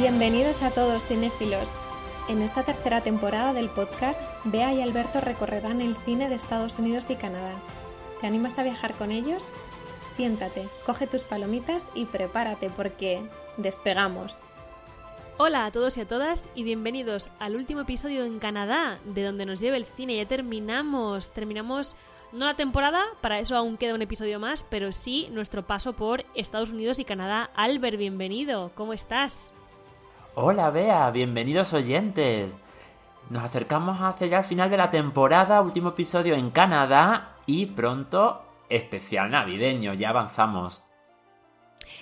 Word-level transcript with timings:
Bienvenidos 0.00 0.62
a 0.62 0.70
todos 0.70 1.04
cinéfilos. 1.04 1.72
En 2.26 2.40
esta 2.40 2.62
tercera 2.62 3.02
temporada 3.02 3.52
del 3.52 3.68
podcast, 3.68 4.22
Bea 4.44 4.72
y 4.72 4.80
Alberto 4.80 5.20
recorrerán 5.20 5.82
el 5.82 5.94
cine 5.94 6.30
de 6.30 6.36
Estados 6.36 6.78
Unidos 6.78 7.10
y 7.10 7.16
Canadá. 7.16 7.52
¿Te 8.18 8.26
animas 8.26 8.58
a 8.58 8.62
viajar 8.62 8.94
con 8.94 9.10
ellos? 9.10 9.52
Siéntate, 10.02 10.66
coge 10.86 11.06
tus 11.06 11.26
palomitas 11.26 11.90
y 11.94 12.06
prepárate 12.06 12.70
porque 12.70 13.20
despegamos. 13.58 14.46
Hola 15.36 15.66
a 15.66 15.70
todos 15.70 15.98
y 15.98 16.00
a 16.00 16.08
todas 16.08 16.46
y 16.54 16.62
bienvenidos 16.62 17.28
al 17.38 17.54
último 17.54 17.82
episodio 17.82 18.24
en 18.24 18.38
Canadá, 18.38 19.00
de 19.04 19.22
donde 19.22 19.44
nos 19.44 19.60
lleva 19.60 19.76
el 19.76 19.84
cine. 19.84 20.16
Ya 20.16 20.26
terminamos, 20.26 21.28
terminamos 21.28 21.94
no 22.32 22.46
la 22.46 22.54
temporada, 22.54 23.04
para 23.20 23.38
eso 23.38 23.54
aún 23.54 23.76
queda 23.76 23.94
un 23.94 24.00
episodio 24.00 24.40
más, 24.40 24.64
pero 24.70 24.92
sí 24.92 25.28
nuestro 25.30 25.66
paso 25.66 25.92
por 25.92 26.24
Estados 26.34 26.70
Unidos 26.70 26.98
y 27.00 27.04
Canadá. 27.04 27.50
Albert, 27.54 27.98
bienvenido, 27.98 28.72
¿cómo 28.74 28.94
estás? 28.94 29.52
Hola 30.36 30.70
Bea, 30.70 31.10
bienvenidos 31.10 31.72
oyentes. 31.72 32.56
Nos 33.30 33.42
acercamos 33.42 33.98
hacia 34.00 34.28
ya 34.28 34.38
al 34.38 34.44
final 34.44 34.70
de 34.70 34.76
la 34.76 34.90
temporada, 34.90 35.60
último 35.60 35.90
episodio 35.90 36.34
en 36.34 36.50
Canadá 36.50 37.36
y 37.46 37.66
pronto 37.66 38.44
especial 38.68 39.32
navideño, 39.32 39.92
ya 39.94 40.10
avanzamos. 40.10 40.84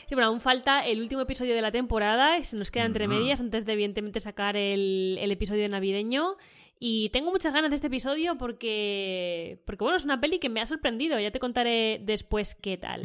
Sí, 0.07 0.15
bueno, 0.15 0.29
aún 0.29 0.43
falta 0.43 0.87
el 0.87 1.01
último 1.01 1.23
episodio 1.23 1.55
de 1.55 1.63
la 1.63 1.73
temporada, 1.73 2.43
se 2.45 2.59
nos 2.59 2.71
queda 2.71 2.85
entre 2.85 3.09
medias 3.09 3.41
antes 3.41 3.65
de 3.65 3.73
evidentemente 3.73 4.21
sacar 4.21 4.57
el, 4.57 5.17
el 5.19 5.33
episodio 5.33 5.67
navideño. 5.67 6.37
Y 6.79 7.09
tengo 7.09 7.31
muchas 7.31 7.55
ganas 7.55 7.71
de 7.71 7.77
este 7.77 7.89
episodio 7.89 8.37
porque, 8.37 9.63
porque 9.65 9.85
bueno, 9.85 9.97
es 9.97 10.05
una 10.05 10.21
peli 10.21 10.39
que 10.39 10.51
me 10.51 10.61
ha 10.61 10.67
sorprendido, 10.67 11.19
ya 11.19 11.31
te 11.31 11.41
contaré 11.41 11.99
después 12.05 12.55
qué 12.55 12.77
tal. 12.77 13.03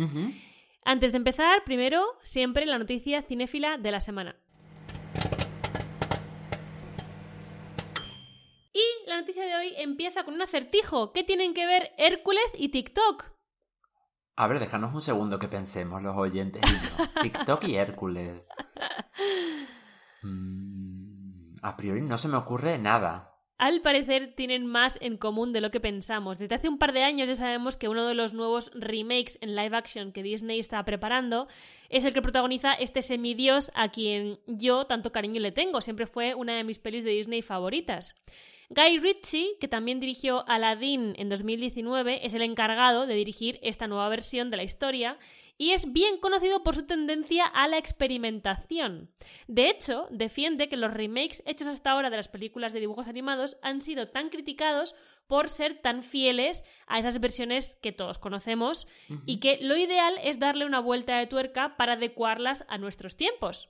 Antes 0.84 1.14
de 1.14 1.18
empezar, 1.18 1.64
primero, 1.64 2.04
siempre 2.22 2.66
la 2.66 2.78
noticia 2.78 3.22
cinéfila 3.22 3.78
de 3.78 3.92
la 3.92 4.02
semana. 4.02 4.36
Y 8.74 9.08
la 9.08 9.20
noticia 9.20 9.46
de 9.46 9.56
hoy 9.56 9.74
empieza 9.78 10.24
con 10.24 10.34
un 10.34 10.42
acertijo. 10.42 11.14
¿Qué 11.14 11.24
tienen 11.24 11.54
que 11.54 11.66
ver 11.66 11.92
Hércules 11.98 12.52
y 12.58 12.70
TikTok? 12.70 13.26
A 14.36 14.48
ver, 14.48 14.60
déjanos 14.60 14.94
un 14.96 15.02
segundo 15.02 15.38
que 15.38 15.48
pensemos 15.48 16.02
los 16.02 16.16
oyentes. 16.16 16.64
TikTok 17.22 17.64
y 17.66 17.76
Hércules. 17.76 18.46
Mm, 20.24 21.56
a 21.62 21.78
priori 21.78 22.02
no 22.02 22.18
se 22.18 22.28
me 22.28 22.38
ocurre 22.38 22.80
nada 22.80 23.34
al 23.64 23.82
parecer 23.82 24.34
tienen 24.36 24.66
más 24.66 24.98
en 25.02 25.16
común 25.16 25.54
de 25.54 25.62
lo 25.62 25.72
que 25.72 25.80
pensamos. 25.80 26.38
Desde 26.38 26.56
hace 26.56 26.68
un 26.68 26.78
par 26.78 26.92
de 26.92 27.04
años 27.04 27.30
ya 27.30 27.36
sabemos 27.36 27.78
que 27.78 27.88
uno 27.88 28.06
de 28.06 28.14
los 28.14 28.34
nuevos 28.34 28.70
remakes 28.74 29.38
en 29.40 29.56
live 29.56 29.78
action 29.78 30.12
que 30.12 30.22
Disney 30.22 30.60
está 30.60 30.84
preparando 30.84 31.48
es 31.88 32.04
el 32.04 32.14
que 32.14 32.22
protagoniza 32.22 32.74
este 32.74 33.02
semidios 33.02 33.72
a 33.74 33.88
quien 33.88 34.40
yo 34.48 34.86
tanto 34.86 35.14
cariño 35.14 35.40
le 35.40 35.54
tengo. 35.54 35.80
Siempre 35.80 36.08
fue 36.08 36.36
una 36.36 36.58
de 36.58 36.66
mis 36.66 36.78
pelis 36.78 37.06
de 37.06 37.12
Disney 37.12 37.42
favoritas. 37.42 38.16
Guy 38.76 38.98
Ritchie, 38.98 39.58
que 39.60 39.68
también 39.68 40.00
dirigió 40.00 40.50
Aladdin 40.50 41.14
en 41.18 41.30
2019, 41.30 42.26
es 42.26 42.34
el 42.34 42.42
encargado 42.42 43.06
de 43.06 43.14
dirigir 43.14 43.60
esta 43.62 43.86
nueva 43.86 44.10
versión 44.10 44.50
de 44.50 44.58
la 44.58 44.64
historia 44.64 45.20
y 45.60 45.74
es 45.74 45.94
bien 45.94 46.18
conocido 46.18 46.64
por 46.64 46.76
su 46.76 46.88
tendencia 46.88 47.46
a 47.46 47.68
la 47.68 47.78
experimentación. 47.78 49.12
De 49.48 49.70
hecho, 49.70 50.08
defiende 50.10 50.70
que 50.70 50.78
los 50.78 50.92
remakes 50.92 51.44
hechos 51.46 51.68
hasta 51.68 51.92
ahora 51.92 52.10
de 52.10 52.18
las 52.18 52.30
películas 52.30 52.74
de 52.74 52.80
dibujos 52.80 53.08
animados 53.08 53.58
han 53.62 53.80
sido 53.80 54.08
tan 54.08 54.30
criticados 54.30 54.96
por 55.28 55.50
ser 55.50 55.80
tan 55.80 56.02
fieles 56.02 56.64
a 56.88 56.98
esas 56.98 57.20
versiones 57.20 57.76
que 57.76 57.92
todos 57.92 58.18
conocemos 58.18 58.88
y 59.28 59.40
que 59.40 59.60
lo 59.62 59.78
ideal 59.78 60.16
es 60.24 60.40
darle 60.40 60.66
una 60.66 60.80
vuelta 60.80 61.20
de 61.20 61.28
tuerca 61.28 61.78
para 61.78 61.94
adecuarlas 61.94 62.66
a 62.68 62.80
nuestros 62.80 63.16
tiempos. 63.16 63.70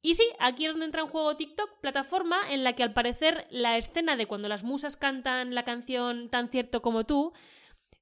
Y 0.00 0.14
sí, 0.14 0.24
aquí 0.38 0.66
es 0.66 0.72
donde 0.72 0.86
entra 0.86 1.02
en 1.02 1.08
juego 1.08 1.36
TikTok, 1.36 1.80
plataforma 1.80 2.52
en 2.52 2.62
la 2.62 2.74
que 2.74 2.82
al 2.82 2.92
parecer 2.92 3.46
la 3.50 3.76
escena 3.76 4.16
de 4.16 4.26
cuando 4.26 4.48
las 4.48 4.62
musas 4.62 4.96
cantan 4.96 5.54
la 5.54 5.64
canción 5.64 6.28
Tan 6.28 6.48
cierto 6.48 6.82
como 6.82 7.04
tú 7.04 7.32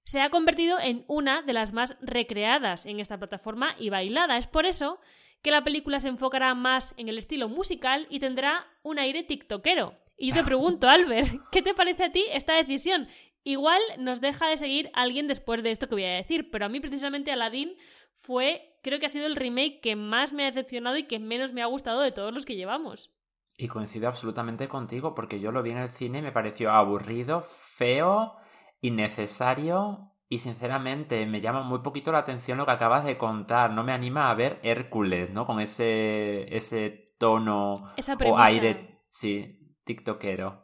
se 0.05 0.21
ha 0.21 0.31
convertido 0.31 0.79
en 0.79 1.05
una 1.09 1.43
de 1.43 1.53
las 1.53 1.73
más 1.73 1.97
recreadas 2.01 2.87
en 2.87 3.01
esta 3.01 3.19
plataforma 3.19 3.75
y 3.79 3.91
bailada. 3.91 4.37
Es 4.37 4.47
por 4.47 4.65
eso 4.65 5.01
que 5.43 5.51
la 5.51 5.65
película 5.65 5.99
se 6.01 6.09
enfocará 6.09 6.55
más 6.55 6.95
en 6.97 7.09
el 7.09 7.19
estilo 7.19 7.49
musical 7.49 8.07
y 8.09 8.21
tendrá 8.21 8.67
un 8.83 8.99
aire 8.99 9.25
tiktokero. 9.25 9.99
Y 10.17 10.29
yo 10.29 10.35
te 10.35 10.45
pregunto, 10.45 10.89
Albert, 10.89 11.29
¿qué 11.51 11.61
te 11.61 11.75
parece 11.75 12.05
a 12.05 12.13
ti 12.13 12.25
esta 12.33 12.55
decisión? 12.55 13.09
Igual 13.43 13.81
nos 13.99 14.21
deja 14.21 14.49
de 14.49 14.57
seguir 14.57 14.91
alguien 14.93 15.29
después 15.29 15.63
de 15.63 15.71
esto 15.71 15.89
que 15.89 15.95
voy 15.97 16.05
a 16.05 16.15
decir, 16.15 16.51
pero 16.51 16.67
a 16.67 16.69
mí 16.69 16.81
precisamente 16.81 17.33
Aladdin 17.33 17.77
fue, 18.17 18.76
creo 18.87 19.01
que 19.01 19.07
ha 19.07 19.11
sido 19.11 19.27
el 19.27 19.35
remake 19.35 19.81
que 19.83 19.97
más 19.97 20.33
me 20.33 20.45
ha 20.45 20.47
decepcionado 20.47 20.97
y 20.97 21.09
que 21.09 21.19
menos 21.19 21.53
me 21.53 21.61
ha 21.61 21.67
gustado 21.67 22.03
de 22.03 22.13
todos 22.13 22.33
los 22.33 22.47
que 22.47 22.55
llevamos. 22.55 23.11
Y 23.59 23.67
coincido 23.67 24.07
absolutamente 24.07 24.69
contigo, 24.69 25.13
porque 25.13 25.41
yo 25.41 25.51
lo 25.51 25.65
vi 25.65 25.73
en 25.73 25.79
el 25.79 25.91
cine 25.91 26.19
y 26.19 26.23
me 26.23 26.31
pareció 26.31 26.71
aburrido, 26.71 27.43
feo, 27.43 28.37
innecesario 28.81 30.13
y 30.29 30.39
sinceramente 30.39 31.27
me 31.27 31.41
llama 31.41 31.63
muy 31.63 31.81
poquito 31.81 32.13
la 32.13 32.19
atención 32.19 32.59
lo 32.59 32.65
que 32.65 32.73
acabas 32.73 33.05
de 33.05 33.19
contar. 33.19 33.73
No 33.73 33.83
me 33.83 33.93
anima 33.93 34.31
a 34.31 34.35
ver 34.35 34.61
Hércules, 34.63 35.33
¿no? 35.33 35.47
Con 35.47 35.59
ese, 35.59 36.55
ese 36.55 37.15
tono 37.19 37.89
o 38.25 38.39
aire, 38.39 39.01
sí, 39.11 39.75
tiktokero. 39.83 40.63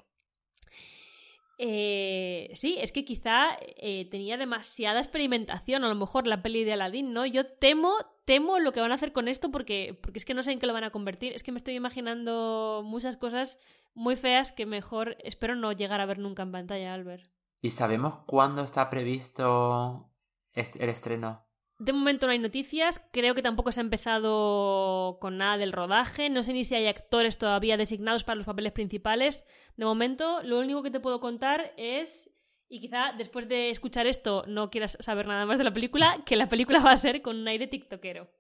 Eh, 1.65 2.51
sí, 2.55 2.77
es 2.81 2.91
que 2.91 3.05
quizá 3.05 3.57
eh, 3.61 4.09
tenía 4.11 4.37
demasiada 4.37 4.99
experimentación, 4.99 5.85
a 5.85 5.89
lo 5.89 5.95
mejor 5.95 6.27
la 6.27 6.43
peli 6.43 6.65
de 6.65 6.73
Aladdin, 6.73 7.13
¿no? 7.13 7.25
Yo 7.25 7.47
temo, 7.47 7.93
temo 8.25 8.59
lo 8.59 8.73
que 8.73 8.81
van 8.81 8.91
a 8.91 8.97
hacer 8.97 9.13
con 9.13 9.29
esto 9.29 9.53
porque, 9.53 9.97
porque 10.03 10.19
es 10.19 10.25
que 10.25 10.35
no 10.35 10.43
sé 10.43 10.51
en 10.51 10.59
qué 10.59 10.67
lo 10.67 10.73
van 10.73 10.83
a 10.83 10.91
convertir. 10.91 11.33
Es 11.35 11.45
que 11.45 11.53
me 11.53 11.59
estoy 11.59 11.75
imaginando 11.75 12.83
muchas 12.85 13.17
cosas 13.17 13.61
muy 13.95 14.17
feas 14.17 14.51
que 14.51 14.67
mejor 14.67 15.17
espero 15.23 15.55
no 15.55 15.71
llegar 15.71 16.01
a 16.01 16.07
ver 16.07 16.19
nunca 16.19 16.43
en 16.43 16.51
pantalla, 16.51 16.95
Albert. 16.95 17.31
¿Y 17.61 17.71
sabemos 17.71 18.17
cuándo 18.27 18.65
está 18.65 18.91
previsto 18.91 20.11
el 20.55 20.89
estreno? 20.89 21.47
De 21.83 21.93
momento 21.93 22.27
no 22.27 22.33
hay 22.33 22.39
noticias, 22.39 23.05
creo 23.11 23.35
que 23.35 23.43
tampoco 23.43 23.73
se 23.73 23.81
ha 23.81 23.83
empezado 23.83 25.19
con 25.21 25.37
nada 25.37 25.57
del 25.57 25.73
rodaje, 25.73 26.31
no 26.31 26.45
sé 26.45 26.53
ni 26.53 26.63
si 26.63 26.77
hay 26.77 26.87
actores 26.87 27.39
todavía 27.39 27.77
designados 27.77 28.23
para 28.23 28.37
los 28.37 28.47
papeles 28.47 28.71
principales. 28.71 29.45
De 29.77 29.85
momento, 29.85 30.45
lo 30.45 30.61
único 30.61 30.85
que 30.85 30.93
te 30.93 31.01
puedo 31.01 31.19
contar 31.19 31.75
es, 31.77 32.33
y 32.69 32.81
quizá 32.81 33.15
después 33.19 33.49
de 33.49 33.71
escuchar 33.71 34.07
esto 34.07 34.45
no 34.47 34.71
quieras 34.71 34.97
saber 35.01 35.27
nada 35.27 35.45
más 35.45 35.59
de 35.59 35.65
la 35.65 35.73
película, 35.73 36.23
que 36.25 36.37
la 36.37 36.49
película 36.49 36.79
va 36.79 36.93
a 36.93 36.97
ser 36.97 37.21
con 37.21 37.37
un 37.37 37.49
aire 37.49 37.67
tiktokero. 37.67 38.31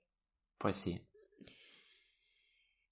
Pues 0.58 0.76
sí. 0.76 1.00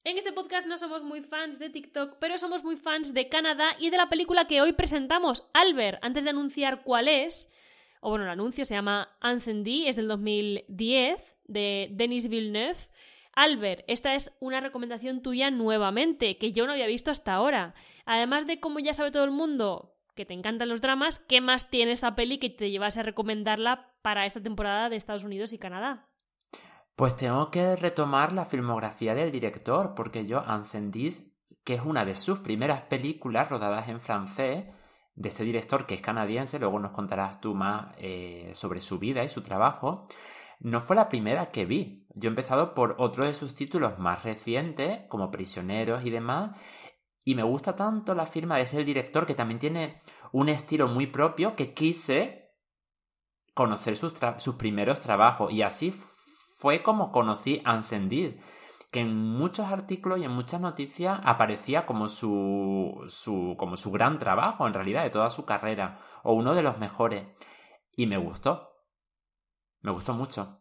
En 0.02 0.18
este 0.18 0.32
podcast 0.32 0.66
no 0.66 0.76
somos 0.76 1.04
muy 1.04 1.22
fans 1.22 1.60
de 1.60 1.70
TikTok, 1.70 2.16
pero 2.18 2.38
somos 2.38 2.64
muy 2.64 2.74
fans 2.74 3.14
de 3.14 3.28
Canadá 3.28 3.76
y 3.78 3.90
de 3.90 3.98
la 3.98 4.08
película 4.08 4.48
que 4.48 4.60
hoy 4.60 4.72
presentamos. 4.72 5.48
Albert, 5.54 6.00
antes 6.02 6.24
de 6.24 6.30
anunciar 6.30 6.82
cuál 6.82 7.06
es, 7.06 7.48
o 8.00 8.10
bueno, 8.10 8.24
el 8.24 8.30
anuncio 8.30 8.64
se 8.64 8.74
llama 8.74 9.16
Ancendi, 9.20 9.86
es 9.86 9.96
del 9.96 10.08
2010, 10.08 11.36
de 11.44 11.88
Denis 11.92 12.28
Villeneuve. 12.28 12.78
Albert, 13.32 13.84
esta 13.86 14.14
es 14.14 14.32
una 14.40 14.60
recomendación 14.60 15.22
tuya 15.22 15.50
nuevamente, 15.50 16.36
que 16.38 16.52
yo 16.52 16.66
no 16.66 16.72
había 16.72 16.86
visto 16.86 17.10
hasta 17.10 17.34
ahora. 17.34 17.74
Además 18.06 18.46
de 18.46 18.58
como 18.58 18.80
ya 18.80 18.92
sabe 18.92 19.10
todo 19.10 19.24
el 19.24 19.30
mundo 19.30 19.94
que 20.14 20.26
te 20.26 20.34
encantan 20.34 20.68
los 20.68 20.80
dramas, 20.80 21.18
¿qué 21.18 21.40
más 21.40 21.70
tiene 21.70 21.92
esa 21.92 22.16
peli 22.16 22.38
que 22.38 22.50
te 22.50 22.70
llevase 22.70 23.00
a 23.00 23.04
recomendarla 23.04 23.92
para 24.02 24.26
esta 24.26 24.42
temporada 24.42 24.88
de 24.88 24.96
Estados 24.96 25.24
Unidos 25.24 25.52
y 25.52 25.58
Canadá? 25.58 26.08
Pues 26.96 27.16
tengo 27.16 27.50
que 27.50 27.76
retomar 27.76 28.32
la 28.32 28.44
filmografía 28.44 29.14
del 29.14 29.30
director, 29.30 29.94
porque 29.94 30.26
yo, 30.26 30.40
Ansendis, 30.40 31.32
que 31.64 31.74
es 31.74 31.82
una 31.82 32.04
de 32.04 32.14
sus 32.14 32.40
primeras 32.40 32.82
películas 32.82 33.48
rodadas 33.48 33.88
en 33.88 34.00
francés, 34.00 34.66
de 35.14 35.28
este 35.28 35.44
director 35.44 35.86
que 35.86 35.94
es 35.94 36.00
canadiense, 36.00 36.58
luego 36.58 36.78
nos 36.78 36.92
contarás 36.92 37.40
tú 37.40 37.54
más 37.54 37.94
eh, 37.98 38.52
sobre 38.54 38.80
su 38.80 38.98
vida 38.98 39.24
y 39.24 39.28
su 39.28 39.42
trabajo, 39.42 40.06
no 40.60 40.80
fue 40.80 40.96
la 40.96 41.08
primera 41.08 41.50
que 41.50 41.64
vi. 41.64 42.06
Yo 42.14 42.28
he 42.28 42.32
empezado 42.32 42.74
por 42.74 42.96
otro 42.98 43.24
de 43.24 43.34
sus 43.34 43.54
títulos 43.54 43.98
más 43.98 44.24
recientes, 44.24 45.00
como 45.08 45.30
Prisioneros 45.30 46.04
y 46.04 46.10
demás, 46.10 46.50
y 47.24 47.34
me 47.34 47.42
gusta 47.42 47.76
tanto 47.76 48.14
la 48.14 48.26
firma 48.26 48.56
de 48.56 48.62
este 48.62 48.84
director 48.84 49.26
que 49.26 49.34
también 49.34 49.58
tiene 49.58 50.02
un 50.32 50.48
estilo 50.48 50.88
muy 50.88 51.06
propio 51.06 51.54
que 51.54 51.74
quise 51.74 52.50
conocer 53.54 53.96
sus, 53.96 54.14
sus 54.38 54.54
primeros 54.54 55.00
trabajos 55.00 55.52
y 55.52 55.62
así 55.62 55.94
fue 56.56 56.82
como 56.82 57.10
conocí 57.12 57.62
Ansendis, 57.64 58.36
que 58.90 59.00
en 59.00 59.16
muchos 59.16 59.66
artículos 59.66 60.18
y 60.18 60.24
en 60.24 60.32
muchas 60.32 60.60
noticias 60.60 61.20
aparecía 61.24 61.86
como 61.86 62.08
su, 62.08 63.04
su, 63.08 63.54
como 63.56 63.76
su 63.76 63.90
gran 63.90 64.18
trabajo, 64.18 64.66
en 64.66 64.74
realidad, 64.74 65.04
de 65.04 65.10
toda 65.10 65.30
su 65.30 65.44
carrera, 65.44 66.00
o 66.24 66.34
uno 66.34 66.54
de 66.54 66.62
los 66.62 66.78
mejores. 66.78 67.24
Y 67.94 68.06
me 68.06 68.16
gustó. 68.16 68.70
Me 69.80 69.92
gustó 69.92 70.12
mucho. 70.14 70.60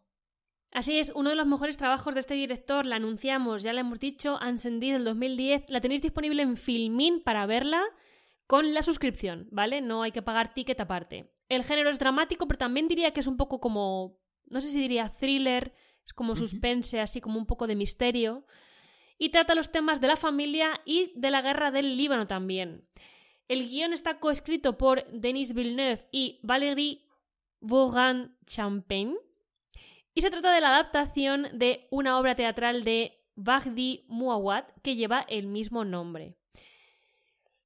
Así 0.72 1.00
es, 1.00 1.10
uno 1.16 1.30
de 1.30 1.36
los 1.36 1.48
mejores 1.48 1.76
trabajos 1.76 2.14
de 2.14 2.20
este 2.20 2.34
director, 2.34 2.86
la 2.86 2.96
anunciamos, 2.96 3.64
ya 3.64 3.72
le 3.72 3.80
hemos 3.80 3.98
dicho, 3.98 4.38
Ansendis 4.40 4.92
del 4.92 5.04
2010, 5.04 5.64
la 5.68 5.80
tenéis 5.80 6.00
disponible 6.00 6.42
en 6.42 6.56
Filmin 6.56 7.24
para 7.24 7.44
verla 7.46 7.82
con 8.46 8.72
la 8.72 8.82
suscripción, 8.82 9.48
¿vale? 9.50 9.80
No 9.80 10.02
hay 10.02 10.12
que 10.12 10.22
pagar 10.22 10.54
ticket 10.54 10.80
aparte. 10.80 11.32
El 11.48 11.64
género 11.64 11.90
es 11.90 11.98
dramático, 11.98 12.46
pero 12.46 12.58
también 12.58 12.86
diría 12.86 13.12
que 13.12 13.18
es 13.18 13.26
un 13.26 13.36
poco 13.36 13.58
como, 13.58 14.20
no 14.46 14.60
sé 14.60 14.68
si 14.68 14.80
diría 14.80 15.08
thriller, 15.08 15.74
es 16.10 16.14
como 16.14 16.34
suspense, 16.34 16.98
así 16.98 17.20
como 17.20 17.38
un 17.38 17.46
poco 17.46 17.68
de 17.68 17.76
misterio. 17.76 18.44
y 19.16 19.28
trata 19.28 19.54
los 19.54 19.70
temas 19.70 20.00
de 20.00 20.08
la 20.08 20.16
familia 20.16 20.80
y 20.86 21.12
de 21.14 21.30
la 21.30 21.42
guerra 21.42 21.70
del 21.70 21.96
Líbano 21.98 22.26
también. 22.26 22.88
El 23.48 23.68
guion 23.68 23.92
está 23.92 24.18
coescrito 24.18 24.78
por 24.78 25.06
Denis 25.12 25.52
Villeneuve 25.52 26.08
y 26.10 26.40
Valérie 26.42 27.06
Vaughan-Champagne 27.60 29.14
y 30.14 30.22
se 30.22 30.30
trata 30.30 30.52
de 30.52 30.62
la 30.62 30.70
adaptación 30.70 31.46
de 31.52 31.86
una 31.90 32.18
obra 32.18 32.34
teatral 32.34 32.82
de 32.82 33.22
Bagdi 33.36 34.06
Muawad 34.08 34.64
que 34.82 34.96
lleva 34.96 35.20
el 35.28 35.46
mismo 35.46 35.84
nombre. 35.84 36.39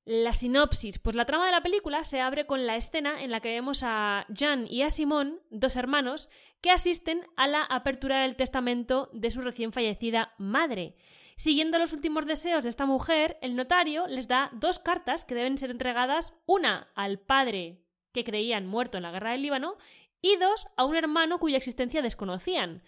La 0.06 0.34
sinopsis, 0.34 0.98
pues 0.98 1.16
la 1.16 1.24
trama 1.24 1.46
de 1.46 1.52
la 1.52 1.62
película 1.62 2.04
se 2.04 2.20
abre 2.20 2.46
con 2.46 2.66
la 2.66 2.76
escena 2.76 3.22
en 3.22 3.30
la 3.30 3.40
que 3.40 3.54
vemos 3.54 3.82
a 3.82 4.26
Jan 4.36 4.66
y 4.68 4.82
a 4.82 4.90
Simón, 4.90 5.40
dos 5.48 5.76
hermanos, 5.76 6.28
que 6.60 6.70
asisten 6.70 7.26
a 7.36 7.46
la 7.46 7.64
apertura 7.64 8.20
del 8.20 8.36
testamento 8.36 9.08
de 9.14 9.30
su 9.30 9.40
recién 9.40 9.72
fallecida 9.72 10.34
madre. 10.36 10.94
Siguiendo 11.36 11.78
los 11.78 11.94
últimos 11.94 12.26
deseos 12.26 12.64
de 12.64 12.68
esta 12.68 12.84
mujer, 12.84 13.38
el 13.40 13.56
notario 13.56 14.06
les 14.06 14.28
da 14.28 14.50
dos 14.52 14.78
cartas 14.78 15.24
que 15.24 15.34
deben 15.34 15.56
ser 15.56 15.70
entregadas, 15.70 16.34
una 16.44 16.88
al 16.94 17.18
padre 17.18 17.80
que 18.12 18.24
creían 18.24 18.66
muerto 18.66 18.98
en 18.98 19.04
la 19.04 19.10
guerra 19.10 19.32
del 19.32 19.42
Líbano 19.42 19.78
y 20.20 20.36
dos 20.36 20.66
a 20.76 20.84
un 20.84 20.96
hermano 20.96 21.38
cuya 21.38 21.56
existencia 21.56 22.02
desconocían. 22.02 22.82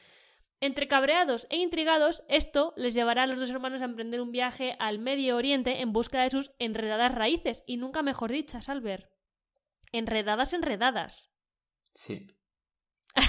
Entre 0.60 0.88
cabreados 0.88 1.46
e 1.50 1.58
intrigados, 1.58 2.22
esto 2.28 2.72
les 2.76 2.94
llevará 2.94 3.24
a 3.24 3.26
los 3.26 3.38
dos 3.38 3.50
hermanos 3.50 3.82
a 3.82 3.84
emprender 3.84 4.20
un 4.20 4.32
viaje 4.32 4.74
al 4.78 4.98
Medio 4.98 5.36
Oriente 5.36 5.82
en 5.82 5.92
busca 5.92 6.22
de 6.22 6.30
sus 6.30 6.52
enredadas 6.58 7.14
raíces, 7.14 7.62
y 7.66 7.76
nunca 7.76 8.02
mejor 8.02 8.32
dichas, 8.32 8.68
Albert. 8.68 9.10
Enredadas, 9.92 10.54
enredadas. 10.54 11.30
Sí. 11.94 12.26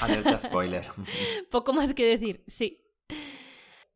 Alerta 0.02 0.40
spoiler. 0.40 0.86
Poco 1.52 1.74
más 1.74 1.94
que 1.94 2.06
decir, 2.06 2.44
sí. 2.48 2.84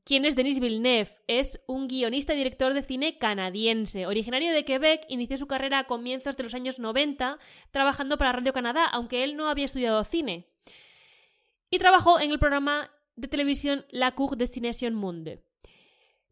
¿Quién 0.03 0.25
es 0.25 0.35
Denis 0.35 0.59
Villeneuve? 0.59 1.15
Es 1.27 1.61
un 1.67 1.87
guionista 1.87 2.33
y 2.33 2.37
director 2.37 2.73
de 2.73 2.81
cine 2.81 3.17
canadiense. 3.17 4.07
Originario 4.07 4.51
de 4.51 4.65
Quebec, 4.65 5.05
inició 5.07 5.37
su 5.37 5.47
carrera 5.47 5.79
a 5.79 5.83
comienzos 5.85 6.35
de 6.35 6.43
los 6.43 6.53
años 6.53 6.79
90 6.79 7.37
trabajando 7.71 8.17
para 8.17 8.33
Radio 8.33 8.51
Canadá, 8.51 8.87
aunque 8.87 9.23
él 9.23 9.37
no 9.37 9.47
había 9.47 9.65
estudiado 9.65 10.03
cine. 10.03 10.49
Y 11.69 11.77
trabajó 11.77 12.19
en 12.19 12.31
el 12.31 12.39
programa 12.39 12.91
de 13.15 13.27
televisión 13.27 13.85
La 13.89 14.15
Cour 14.15 14.37
Destination 14.37 14.93
Monde. 14.95 15.43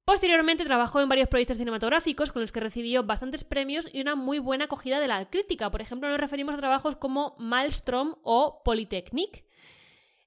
Posteriormente 0.10 0.66
trabajó 0.66 1.02
en 1.02 1.10
varios 1.10 1.28
proyectos 1.28 1.58
cinematográficos 1.58 2.31
con 2.31 2.42
los 2.42 2.52
que 2.52 2.60
recibió 2.60 3.04
bastantes 3.04 3.44
premios 3.44 3.88
y 3.94 4.02
una 4.02 4.16
muy 4.16 4.40
buena 4.40 4.66
acogida 4.66 5.00
de 5.00 5.08
la 5.08 5.30
crítica. 5.30 5.70
Por 5.70 5.81
ejemplo, 5.81 6.10
nos 6.10 6.20
referimos 6.20 6.56
a 6.56 6.58
trabajos 6.58 6.96
como 6.96 7.36
Maelstrom 7.38 8.16
o 8.24 8.64
Polytechnic. 8.66 9.46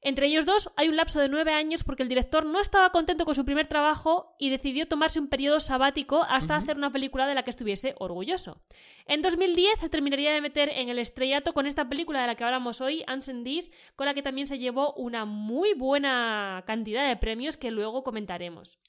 Entre 0.04 0.26
ellos 0.26 0.46
dos 0.46 0.69
hay 0.75 0.88
un 0.88 0.96
lapso 0.96 1.20
de 1.20 1.28
nueve 1.28 1.52
años 1.52 1.84
porque 1.84 2.02
el 2.02 2.08
director 2.08 2.44
no 2.44 2.60
estaba 2.60 2.90
contento 2.90 3.25
con 3.25 3.37
su 3.37 3.44
primer 3.44 3.69
trabajo 3.69 4.34
y 4.37 4.50
decidió 4.50 4.88
tomarse 4.88 5.20
un 5.20 5.28
periodo 5.28 5.60
sabático 5.60 6.25
hasta 6.28 6.56
hacer 6.56 6.76
una 6.76 6.90
película 6.90 7.28
de 7.28 7.37
la 7.37 7.44
que 7.44 7.50
estuviese 7.50 7.94
orgulloso. 7.99 8.60
En 9.06 9.22
2010 9.22 9.78
se 9.78 9.88
terminaría 9.88 10.32
de 10.32 10.40
meter 10.40 10.70
en 10.70 10.88
el 10.88 10.99
estrellato 10.99 11.52
con 11.52 11.66
esta 11.66 11.88
película 11.88 12.20
de 12.20 12.26
la 12.26 12.34
que 12.34 12.43
hablamos 12.43 12.81
hoy, 12.81 13.04
Ansen 13.06 13.44
Dis, 13.44 13.70
con 13.94 14.06
la 14.06 14.14
que 14.14 14.22
también 14.22 14.49
se 14.49 14.58
llevó 14.58 14.93
una 14.94 15.25
muy 15.25 15.72
buena 15.75 16.64
cantidad 16.66 17.06
de 17.06 17.16
premios 17.16 17.56
que 17.56 17.70
luego 17.70 18.02
comentaremos. 18.02 18.81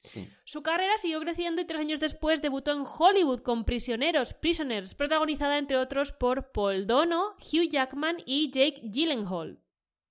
Su 0.46 0.64
carrera 0.64 0.98
siguió 0.98 1.20
creciendo 1.20 1.62
y 1.62 1.66
tres 1.66 1.80
años 1.80 2.00
después 2.00 2.42
debutó 2.42 2.72
en 2.72 2.86
Hollywood 2.86 3.42
con 3.42 3.66
Prisioneros, 3.66 4.34
Prisoners, 4.34 4.96
protagonizada 4.96 5.60
entre 5.60 5.78
otros 5.78 6.12
por 6.12 6.52
Paul 6.52 6.88
Dono, 6.88 7.36
Hugh 7.38 7.70
Jackman 7.70 8.18
y 8.26 8.50
Jake 8.50 8.82
Gyllenhaal. 8.84 9.60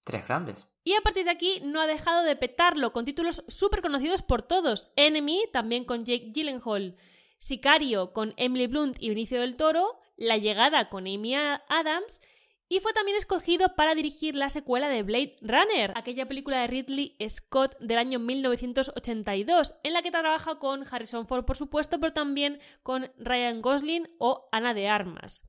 Tres 0.04 0.26
grandes. 0.26 0.68
Y 0.84 0.94
a 0.94 1.00
partir 1.00 1.24
de 1.24 1.30
aquí 1.30 1.60
no 1.62 1.80
ha 1.80 1.86
dejado 1.86 2.22
de 2.22 2.36
petarlo 2.36 2.92
con 2.92 3.04
títulos 3.04 3.44
súper 3.48 3.82
conocidos 3.82 4.22
por 4.22 4.42
todos. 4.42 4.90
Enemy, 4.96 5.44
también 5.52 5.84
con 5.84 6.04
Jake 6.04 6.32
Gyllenhaal. 6.32 6.96
Sicario, 7.38 8.12
con 8.12 8.34
Emily 8.36 8.66
Blunt 8.66 8.96
y 9.00 9.08
Benicio 9.08 9.40
del 9.40 9.56
Toro. 9.56 10.00
La 10.16 10.36
llegada, 10.36 10.88
con 10.88 11.06
Amy 11.06 11.34
Adams. 11.34 12.20
Y 12.68 12.80
fue 12.80 12.94
también 12.94 13.18
escogido 13.18 13.74
para 13.76 13.94
dirigir 13.94 14.34
la 14.34 14.48
secuela 14.48 14.88
de 14.88 15.02
Blade 15.02 15.36
Runner, 15.42 15.92
aquella 15.94 16.26
película 16.26 16.62
de 16.62 16.68
Ridley 16.68 17.16
Scott 17.28 17.76
del 17.80 17.98
año 17.98 18.18
1982, 18.18 19.74
en 19.82 19.92
la 19.92 20.00
que 20.00 20.10
trabaja 20.10 20.58
con 20.58 20.86
Harrison 20.90 21.26
Ford, 21.26 21.44
por 21.44 21.58
supuesto, 21.58 22.00
pero 22.00 22.14
también 22.14 22.60
con 22.82 23.12
Ryan 23.18 23.60
Gosling 23.60 24.08
o 24.18 24.48
Ana 24.52 24.72
de 24.72 24.88
Armas. 24.88 25.44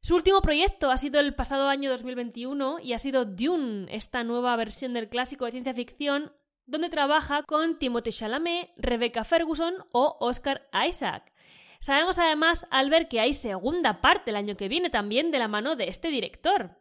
Su 0.00 0.14
último 0.14 0.40
proyecto 0.40 0.90
ha 0.90 0.96
sido 0.96 1.20
el 1.20 1.34
pasado 1.34 1.68
año 1.68 1.90
2021 1.90 2.78
y 2.80 2.92
ha 2.92 2.98
sido 2.98 3.24
Dune, 3.24 3.86
esta 3.94 4.24
nueva 4.24 4.54
versión 4.56 4.94
del 4.94 5.08
clásico 5.08 5.44
de 5.44 5.52
ciencia 5.52 5.74
ficción 5.74 6.32
donde 6.66 6.90
trabaja 6.90 7.42
con 7.44 7.78
Timothée 7.78 8.12
Chalamet, 8.12 8.70
Rebecca 8.76 9.24
Ferguson 9.24 9.74
o 9.92 10.16
Oscar 10.20 10.68
Isaac. 10.86 11.32
Sabemos 11.80 12.18
además, 12.18 12.66
al 12.70 12.90
ver 12.90 13.08
que 13.08 13.20
hay 13.20 13.32
segunda 13.34 14.00
parte 14.00 14.30
el 14.30 14.36
año 14.36 14.56
que 14.56 14.68
viene 14.68 14.90
también 14.90 15.30
de 15.30 15.38
la 15.38 15.48
mano 15.48 15.76
de 15.76 15.88
este 15.88 16.08
director. 16.08 16.76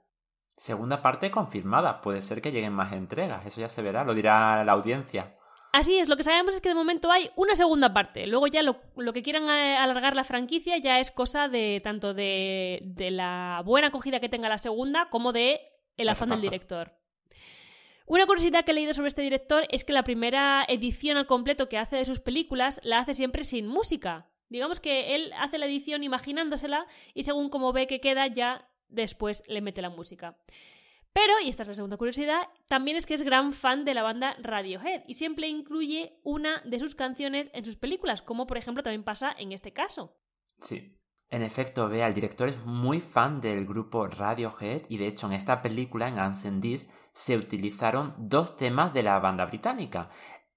Segunda 0.58 1.02
parte 1.02 1.32
confirmada, 1.32 2.02
puede 2.02 2.22
ser 2.22 2.42
que 2.42 2.52
lleguen 2.52 2.74
más 2.74 2.92
entregas, 2.92 3.46
eso 3.46 3.62
ya 3.62 3.70
se 3.70 3.82
verá, 3.82 4.04
lo 4.04 4.14
dirá 4.14 4.64
la 4.64 4.74
audiencia. 4.74 5.37
Así 5.78 6.00
es, 6.00 6.10
lo 6.10 6.18
que 6.18 6.24
sabemos 6.24 6.56
es 6.56 6.62
que 6.62 6.70
de 6.70 6.76
momento 6.76 7.12
hay 7.12 7.30
una 7.36 7.54
segunda 7.54 7.94
parte. 7.94 8.26
Luego 8.26 8.48
ya 8.48 8.64
lo, 8.64 8.82
que 9.14 9.22
quieran 9.22 9.48
eh, 9.48 9.78
alargar 9.78 10.16
la 10.16 10.24
franquicia 10.24 10.76
ya 10.80 10.98
es 10.98 11.12
cosa 11.12 11.50
de 11.50 11.82
tanto 11.84 12.16
de, 12.16 12.82
la 13.12 13.62
buena 13.64 13.90
acogida 13.90 14.20
que 14.20 14.28
tenga 14.28 14.50
la 14.50 14.58
segunda 14.58 15.08
como 15.12 15.34
de 15.34 15.62
el 15.96 16.10
afán 16.10 16.30
del 16.30 16.42
director. 16.42 16.94
Una 18.08 18.26
curiosidad 18.26 18.66
que 18.66 18.72
he 18.72 18.74
leído 18.74 18.96
sobre 18.96 19.10
este 19.10 19.22
director 19.22 19.68
es 19.70 19.86
que 19.86 19.94
la 19.94 20.02
primera 20.02 20.66
edición 20.68 21.16
al 21.16 21.28
completo 21.28 21.70
que 21.70 21.78
hace 21.78 21.98
de 21.98 22.06
sus 22.06 22.20
películas 22.20 22.82
la 22.84 22.98
hace 22.98 23.14
siempre 23.14 23.44
sin 23.44 23.68
música. 23.68 24.32
Digamos 24.50 24.80
que 24.80 25.14
él 25.14 25.32
hace 25.38 25.60
la 25.60 25.68
edición 25.68 26.02
imaginándosela 26.02 26.88
y 27.14 27.22
según 27.22 27.50
como 27.50 27.72
ve 27.72 27.86
que 27.86 28.02
queda 28.02 28.26
ya 28.26 28.68
después 28.90 29.44
le 29.48 29.62
mete 29.62 29.84
la 29.84 29.92
música. 29.92 30.38
Pero, 31.14 31.34
y 31.44 31.50
esta 31.50 31.64
es 31.64 31.68
la 31.68 31.74
segunda 31.74 31.98
curiosidad, 31.98 32.48
también 32.68 32.96
es 32.96 33.06
que 33.06 33.14
es 33.14 33.24
gran 33.24 33.54
fan 33.54 33.86
de 33.86 33.94
la 33.94 34.04
banda 34.04 34.36
Radiohead 34.40 35.04
y 35.08 35.16
siempre 35.16 35.48
incluye 35.48 36.20
una 36.24 36.62
de 36.64 36.80
sus 36.80 36.96
canciones 36.96 37.50
en 37.54 37.66
sus 37.66 37.76
películas, 37.76 38.22
como 38.22 38.46
por 38.46 38.58
ejemplo 38.58 38.84
también 38.84 39.04
pasa 39.04 39.34
en 39.38 39.52
este 39.52 39.74
caso. 39.74 40.16
Sí. 40.62 40.94
En 41.30 41.44
efecto, 41.44 41.90
vea, 41.90 42.08
el 42.08 42.14
director 42.14 42.48
es 42.48 42.64
muy 42.66 43.02
fan 43.02 43.42
del 43.42 43.66
grupo 43.66 44.08
Radiohead 44.08 44.84
y 44.88 44.98
de 44.98 45.08
hecho 45.08 45.28
en 45.28 45.34
esta 45.34 45.62
película, 45.62 46.08
en 46.08 46.20
Ancendis, 46.20 46.90
se 47.14 47.36
utilizaron 47.36 48.14
dos 48.18 48.56
temas 48.56 48.94
de 48.94 49.04
la 49.04 49.20
banda 49.20 49.46
británica, 49.46 50.10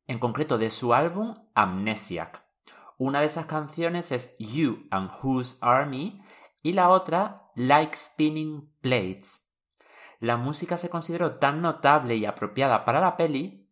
en 0.07 0.19
concreto 0.19 0.59
de 0.59 0.71
su 0.71 0.95
álbum 0.95 1.35
Amnesiac. 1.55 2.45
Una 2.99 3.21
de 3.21 3.27
esas 3.27 3.47
canciones 3.47 4.13
es 4.13 4.37
You 4.39 4.87
and 4.91 5.11
Whose 5.23 5.57
Army 5.61 6.23
y 6.63 6.75
la 6.75 6.91
otra 6.91 7.51
Like 7.57 7.97
Spinning 7.97 8.71
Plates 8.81 9.50
la 10.21 10.37
música 10.37 10.77
se 10.77 10.91
consideró 10.91 11.37
tan 11.37 11.63
notable 11.63 12.15
y 12.15 12.27
apropiada 12.27 12.85
para 12.85 13.01
la 13.01 13.17
peli 13.17 13.67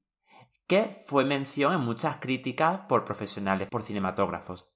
que 0.66 1.02
fue 1.06 1.24
mención 1.24 1.72
en 1.72 1.80
muchas 1.80 2.16
críticas 2.16 2.80
por 2.88 3.04
profesionales, 3.04 3.68
por 3.68 3.82
cinematógrafos. 3.82 4.68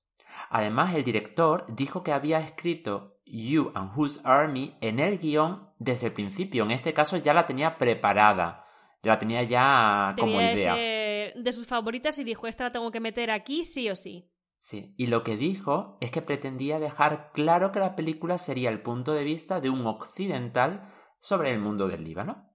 Además, 0.48 0.94
el 0.94 1.04
director 1.04 1.66
dijo 1.68 2.02
que 2.02 2.12
había 2.12 2.38
escrito 2.38 3.18
You 3.24 3.72
and 3.74 3.96
Whose 3.96 4.20
Army 4.24 4.76
en 4.80 5.00
el 5.00 5.18
guion 5.18 5.70
desde 5.78 6.06
el 6.06 6.12
principio. 6.12 6.64
En 6.64 6.70
este 6.70 6.92
caso 6.92 7.16
ya 7.16 7.34
la 7.34 7.46
tenía 7.46 7.76
preparada. 7.76 8.66
Ya 9.02 9.12
la 9.12 9.18
tenía 9.18 9.42
ya 9.42 10.14
como 10.18 10.40
idea. 10.40 10.74
de 10.74 11.52
sus 11.52 11.66
favoritas 11.66 12.18
y 12.18 12.24
dijo, 12.24 12.46
esta 12.46 12.64
la 12.64 12.72
tengo 12.72 12.90
que 12.90 13.00
meter 13.00 13.30
aquí 13.30 13.64
sí 13.64 13.90
o 13.90 13.94
sí. 13.94 14.30
Sí, 14.58 14.94
y 14.96 15.08
lo 15.08 15.24
que 15.24 15.36
dijo 15.36 15.96
es 16.00 16.10
que 16.10 16.22
pretendía 16.22 16.78
dejar 16.78 17.32
claro 17.32 17.72
que 17.72 17.80
la 17.80 17.96
película 17.96 18.38
sería 18.38 18.70
el 18.70 18.80
punto 18.80 19.12
de 19.12 19.24
vista 19.24 19.60
de 19.60 19.70
un 19.70 19.86
occidental 19.86 20.91
sobre 21.22 21.52
el 21.52 21.60
mundo 21.60 21.88
del 21.88 22.04
Líbano, 22.04 22.52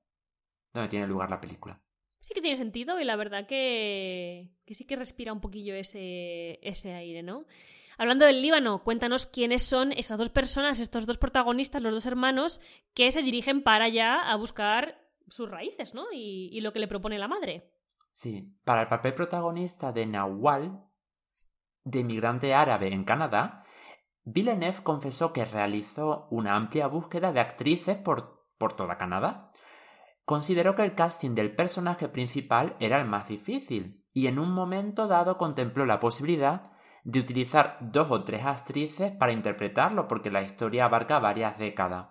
donde 0.73 0.89
tiene 0.89 1.07
lugar 1.07 1.31
la 1.31 1.39
película. 1.39 1.81
Sí 2.19 2.33
que 2.33 2.41
tiene 2.41 2.57
sentido 2.57 2.99
y 2.99 3.05
la 3.05 3.15
verdad 3.15 3.47
que, 3.47 4.51
que 4.65 4.75
sí 4.75 4.85
que 4.85 4.95
respira 4.95 5.33
un 5.33 5.39
poquillo 5.39 5.73
ese, 5.73 6.59
ese 6.61 6.93
aire, 6.93 7.23
¿no? 7.23 7.45
Hablando 7.97 8.25
del 8.25 8.41
Líbano, 8.41 8.83
cuéntanos 8.83 9.25
quiénes 9.25 9.63
son 9.63 9.91
esas 9.91 10.19
dos 10.19 10.29
personas, 10.29 10.79
estos 10.79 11.05
dos 11.05 11.17
protagonistas, 11.17 11.81
los 11.81 11.93
dos 11.93 12.05
hermanos, 12.05 12.59
que 12.93 13.11
se 13.11 13.23
dirigen 13.23 13.63
para 13.63 13.85
allá 13.85 14.21
a 14.21 14.35
buscar 14.35 15.01
sus 15.29 15.49
raíces, 15.49 15.95
¿no? 15.95 16.05
Y, 16.11 16.49
y 16.51 16.61
lo 16.61 16.73
que 16.73 16.79
le 16.79 16.87
propone 16.87 17.17
la 17.17 17.27
madre. 17.27 17.71
Sí, 18.13 18.53
para 18.63 18.81
el 18.81 18.87
papel 18.87 19.13
protagonista 19.13 19.91
de 19.91 20.05
Nawal, 20.05 20.83
de 21.83 21.99
inmigrante 21.99 22.53
árabe 22.53 22.93
en 22.93 23.03
Canadá, 23.03 23.63
Villeneuve 24.25 24.83
confesó 24.83 25.31
que 25.31 25.45
realizó 25.45 26.27
una 26.29 26.55
amplia 26.55 26.87
búsqueda 26.87 27.31
de 27.31 27.39
actrices 27.39 27.97
por 27.97 28.36
por 28.57 28.73
toda 28.73 28.97
Canadá. 28.97 29.51
Consideró 30.25 30.75
que 30.75 30.83
el 30.83 30.95
casting 30.95 31.35
del 31.35 31.55
personaje 31.55 32.09
principal 32.09 32.75
era 32.79 32.99
el 32.99 33.07
más 33.07 33.27
difícil 33.27 34.05
y 34.13 34.27
en 34.27 34.39
un 34.39 34.51
momento 34.51 35.07
dado 35.07 35.37
contempló 35.37 35.85
la 35.85 35.99
posibilidad 35.99 36.71
de 37.03 37.19
utilizar 37.21 37.77
dos 37.79 38.11
o 38.11 38.25
tres 38.25 38.43
actrices 38.43 39.13
para 39.13 39.31
interpretarlo 39.31 40.07
porque 40.07 40.29
la 40.29 40.41
historia 40.41 40.85
abarca 40.85 41.19
varias 41.19 41.57
décadas. 41.57 42.09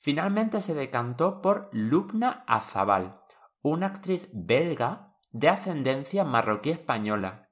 Finalmente 0.00 0.60
se 0.60 0.74
decantó 0.74 1.40
por 1.40 1.68
Lubna 1.72 2.42
Azabal, 2.48 3.20
una 3.62 3.86
actriz 3.86 4.28
belga 4.32 5.14
de 5.30 5.48
ascendencia 5.48 6.24
marroquí 6.24 6.70
española. 6.70 7.50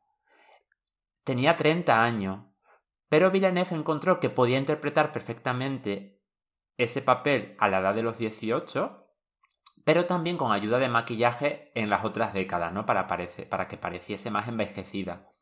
Tenía 1.22 1.56
30 1.56 2.02
años, 2.02 2.46
pero 3.08 3.30
Villeneuve 3.30 3.76
encontró 3.76 4.18
que 4.18 4.30
podía 4.30 4.58
interpretar 4.58 5.12
perfectamente 5.12 6.17
ese 6.78 7.02
papel 7.02 7.56
a 7.58 7.68
la 7.68 7.80
edad 7.80 7.94
de 7.94 8.02
los 8.02 8.16
18, 8.16 9.04
pero 9.84 10.06
también 10.06 10.38
con 10.38 10.52
ayuda 10.52 10.78
de 10.78 10.88
maquillaje 10.88 11.72
en 11.74 11.90
las 11.90 12.04
otras 12.04 12.32
décadas, 12.32 12.72
¿no? 12.72 12.86
Para, 12.86 13.06
para 13.06 13.68
que 13.68 13.76
pareciese 13.76 14.30
más 14.30 14.48
envejecida. 14.48 15.32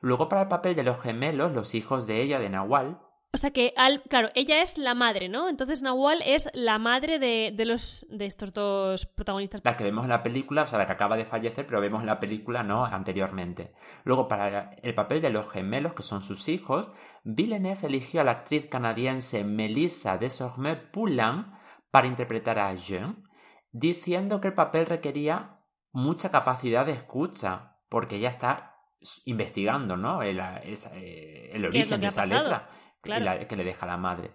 Luego 0.00 0.28
para 0.28 0.42
el 0.42 0.48
papel 0.48 0.74
de 0.74 0.84
los 0.84 1.00
gemelos, 1.00 1.52
los 1.52 1.74
hijos 1.74 2.06
de 2.06 2.22
ella, 2.22 2.38
de 2.38 2.50
Nahual, 2.50 3.00
sea 3.38 3.50
que, 3.50 3.72
al, 3.76 4.02
claro, 4.02 4.30
ella 4.34 4.60
es 4.60 4.78
la 4.78 4.94
madre, 4.94 5.28
¿no? 5.28 5.48
Entonces 5.48 5.82
Nahual 5.82 6.22
es 6.24 6.48
la 6.52 6.78
madre 6.78 7.18
de, 7.18 7.52
de, 7.54 7.64
los, 7.64 8.06
de 8.10 8.26
estos 8.26 8.52
dos 8.52 9.06
protagonistas. 9.06 9.60
La 9.64 9.76
que 9.76 9.84
vemos 9.84 10.04
en 10.04 10.10
la 10.10 10.22
película, 10.22 10.62
o 10.62 10.66
sea, 10.66 10.78
la 10.78 10.86
que 10.86 10.92
acaba 10.92 11.16
de 11.16 11.24
fallecer, 11.24 11.66
pero 11.66 11.80
vemos 11.80 12.00
en 12.00 12.06
la 12.06 12.20
película, 12.20 12.62
¿no? 12.62 12.84
Anteriormente. 12.84 13.72
Luego, 14.04 14.28
para 14.28 14.72
el 14.82 14.94
papel 14.94 15.20
de 15.20 15.30
los 15.30 15.48
gemelos, 15.50 15.94
que 15.94 16.02
son 16.02 16.20
sus 16.20 16.48
hijos, 16.48 16.90
Villeneuve 17.24 17.86
eligió 17.86 18.20
a 18.20 18.24
la 18.24 18.32
actriz 18.32 18.66
canadiense 18.66 19.44
Melissa 19.44 20.18
Desormeaux-Poulain 20.18 21.52
para 21.90 22.06
interpretar 22.06 22.58
a 22.58 22.74
Jean, 22.74 23.24
diciendo 23.72 24.40
que 24.40 24.48
el 24.48 24.54
papel 24.54 24.86
requería 24.86 25.60
mucha 25.92 26.30
capacidad 26.30 26.86
de 26.86 26.92
escucha, 26.92 27.76
porque 27.88 28.16
ella 28.16 28.28
está 28.28 28.76
investigando, 29.24 29.96
¿no? 29.96 30.22
El, 30.22 30.40
eh, 30.40 31.50
el 31.52 31.64
origen 31.64 32.00
de 32.00 32.06
esa 32.08 32.26
letra 32.26 32.68
que 33.02 33.56
le 33.56 33.64
deja 33.64 33.86
la 33.86 33.96
madre. 33.96 34.32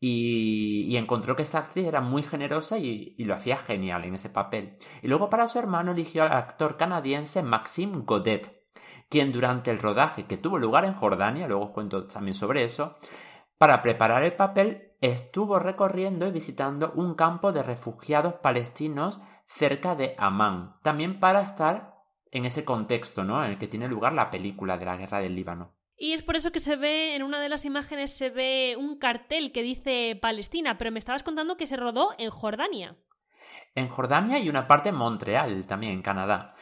Y, 0.00 0.96
encontró 0.96 1.34
que 1.34 1.42
esta 1.42 1.58
actriz 1.58 1.86
era 1.86 2.00
muy 2.00 2.22
generosa 2.22 2.78
y, 2.78 3.16
lo 3.24 3.34
hacía 3.34 3.56
genial 3.56 4.04
en 4.04 4.14
ese 4.14 4.30
papel. 4.30 4.78
Y 5.02 5.08
luego 5.08 5.28
para 5.28 5.48
su 5.48 5.58
hermano 5.58 5.92
eligió 5.92 6.22
al 6.22 6.32
actor 6.32 6.76
canadiense 6.76 7.42
Maxime 7.42 8.02
Godet, 8.04 8.64
quien 9.08 9.32
durante 9.32 9.70
el 9.70 9.78
rodaje 9.78 10.26
que 10.26 10.36
tuvo 10.36 10.58
lugar 10.58 10.84
en 10.84 10.94
Jordania, 10.94 11.48
luego 11.48 11.66
os 11.66 11.70
cuento 11.70 12.06
también 12.06 12.34
sobre 12.34 12.64
eso, 12.64 12.98
para 13.58 13.82
preparar 13.82 14.22
el 14.22 14.34
papel 14.34 14.92
estuvo 15.00 15.58
recorriendo 15.58 16.26
y 16.26 16.32
visitando 16.32 16.92
un 16.94 17.14
campo 17.14 17.52
de 17.52 17.62
refugiados 17.62 18.34
palestinos 18.34 19.20
cerca 19.46 19.94
de 19.94 20.14
Amán, 20.18 20.76
también 20.82 21.18
para 21.18 21.40
estar 21.40 21.96
en 22.30 22.44
ese 22.44 22.64
contexto 22.64 23.24
¿no? 23.24 23.42
en 23.44 23.52
el 23.52 23.58
que 23.58 23.68
tiene 23.68 23.88
lugar 23.88 24.12
la 24.12 24.30
película 24.30 24.76
de 24.76 24.84
la 24.84 24.96
guerra 24.96 25.20
del 25.20 25.34
Líbano. 25.34 25.77
Y 26.00 26.12
es 26.12 26.22
por 26.22 26.36
eso 26.36 26.52
que 26.52 26.60
se 26.60 26.76
ve, 26.76 27.16
en 27.16 27.24
una 27.24 27.40
de 27.40 27.48
las 27.48 27.64
imágenes 27.64 28.16
se 28.16 28.30
ve 28.30 28.76
un 28.78 28.98
cartel 28.98 29.50
que 29.50 29.62
dice 29.62 30.16
Palestina, 30.22 30.78
pero 30.78 30.92
me 30.92 31.00
estabas 31.00 31.24
contando 31.24 31.56
que 31.56 31.66
se 31.66 31.76
rodó 31.76 32.10
en 32.18 32.30
Jordania. 32.30 32.96
En 33.74 33.88
Jordania 33.88 34.38
y 34.38 34.48
una 34.48 34.68
parte 34.68 34.90
en 34.90 34.94
Montreal, 34.94 35.66
también 35.66 35.94
en 35.94 36.02
Canadá. 36.02 36.54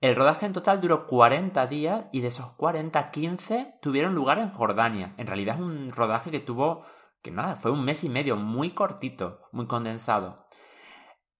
El 0.00 0.14
rodaje 0.14 0.46
en 0.46 0.52
total 0.52 0.80
duró 0.80 1.06
40 1.06 1.66
días 1.66 2.04
y 2.12 2.20
de 2.20 2.28
esos 2.28 2.52
40, 2.52 3.10
15 3.10 3.78
tuvieron 3.82 4.14
lugar 4.14 4.38
en 4.38 4.50
Jordania. 4.50 5.14
En 5.16 5.26
realidad 5.26 5.56
es 5.56 5.62
un 5.62 5.90
rodaje 5.90 6.30
que 6.30 6.40
tuvo, 6.40 6.84
que 7.20 7.32
nada, 7.32 7.56
fue 7.56 7.72
un 7.72 7.84
mes 7.84 8.04
y 8.04 8.08
medio, 8.08 8.36
muy 8.36 8.70
cortito, 8.70 9.40
muy 9.50 9.66
condensado. 9.66 10.46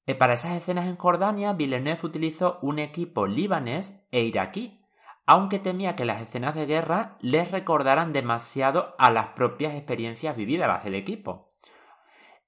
Eh, 0.06 0.14
para 0.14 0.34
esas 0.34 0.56
escenas 0.56 0.86
en 0.86 0.96
Jordania, 0.96 1.52
Villeneuve 1.52 2.00
utilizó 2.06 2.58
un 2.62 2.80
equipo 2.80 3.26
libanés 3.26 3.94
e 4.10 4.22
iraquí, 4.22 4.83
aunque 5.26 5.58
temía 5.58 5.96
que 5.96 6.04
las 6.04 6.20
escenas 6.20 6.54
de 6.54 6.66
guerra 6.66 7.16
les 7.20 7.50
recordaran 7.50 8.12
demasiado 8.12 8.94
a 8.98 9.10
las 9.10 9.28
propias 9.28 9.74
experiencias 9.74 10.36
vividas, 10.36 10.68
las 10.68 10.84
del 10.84 10.94
equipo. 10.94 11.54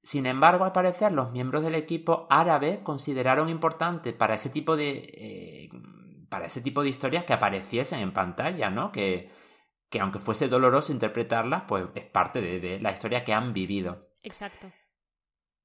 Sin 0.02 0.26
embargo, 0.26 0.64
al 0.64 0.72
parecer, 0.72 1.10
los 1.12 1.32
miembros 1.32 1.64
del 1.64 1.74
equipo 1.74 2.26
árabe 2.30 2.80
consideraron 2.84 3.48
importante 3.48 4.12
para 4.12 4.34
ese 4.34 4.50
tipo 4.50 4.76
de. 4.76 4.90
Eh, 5.16 5.70
para 6.28 6.46
ese 6.46 6.60
tipo 6.60 6.82
de 6.82 6.90
historias 6.90 7.24
que 7.24 7.32
apareciesen 7.32 8.00
en 8.00 8.12
pantalla, 8.12 8.68
¿no? 8.68 8.92
Que, 8.92 9.32
que 9.88 10.00
aunque 10.00 10.18
fuese 10.18 10.48
doloroso 10.48 10.92
interpretarlas, 10.92 11.62
pues 11.66 11.86
es 11.94 12.04
parte 12.04 12.40
de, 12.40 12.60
de 12.60 12.80
la 12.80 12.92
historia 12.92 13.24
que 13.24 13.32
han 13.32 13.52
vivido. 13.52 14.08
Exacto. 14.22 14.70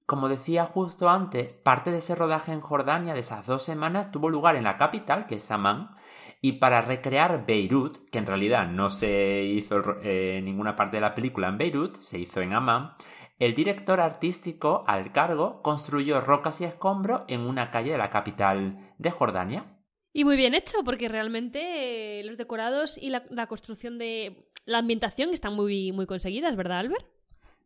Como 0.05 0.27
decía 0.27 0.65
justo 0.65 1.09
antes, 1.09 1.47
parte 1.47 1.91
de 1.91 1.97
ese 1.99 2.15
rodaje 2.15 2.51
en 2.51 2.61
Jordania 2.61 3.13
de 3.13 3.21
esas 3.21 3.45
dos 3.45 3.63
semanas 3.63 4.11
tuvo 4.11 4.29
lugar 4.29 4.55
en 4.55 4.63
la 4.63 4.77
capital, 4.77 5.25
que 5.25 5.35
es 5.35 5.51
Amán, 5.51 5.95
y 6.41 6.53
para 6.53 6.81
recrear 6.81 7.45
Beirut, 7.45 8.09
que 8.09 8.17
en 8.17 8.25
realidad 8.25 8.67
no 8.67 8.89
se 8.89 9.43
hizo 9.43 10.01
en 10.01 10.43
ninguna 10.43 10.75
parte 10.75 10.97
de 10.97 11.01
la 11.01 11.13
película 11.13 11.47
en 11.47 11.59
Beirut, 11.59 11.97
se 11.97 12.17
hizo 12.17 12.41
en 12.41 12.53
Amman, 12.53 12.95
el 13.37 13.53
director 13.53 13.99
artístico 13.99 14.83
al 14.87 15.11
cargo 15.11 15.61
construyó 15.61 16.19
rocas 16.21 16.61
y 16.61 16.65
escombros 16.65 17.23
en 17.27 17.41
una 17.41 17.71
calle 17.71 17.91
de 17.91 17.97
la 17.97 18.09
capital 18.09 18.93
de 18.97 19.11
Jordania. 19.11 19.65
Y 20.13 20.25
muy 20.25 20.35
bien 20.35 20.53
hecho, 20.53 20.83
porque 20.83 21.07
realmente 21.07 22.19
eh, 22.19 22.23
los 22.23 22.37
decorados 22.37 22.97
y 22.97 23.09
la, 23.09 23.47
construcción 23.47 23.97
de 23.97 24.47
la 24.65 24.79
ambientación 24.79 25.31
están 25.31 25.55
muy, 25.55 25.91
muy 25.91 26.05
conseguidas, 26.05 26.55
¿verdad, 26.55 26.79
Albert? 26.79 27.05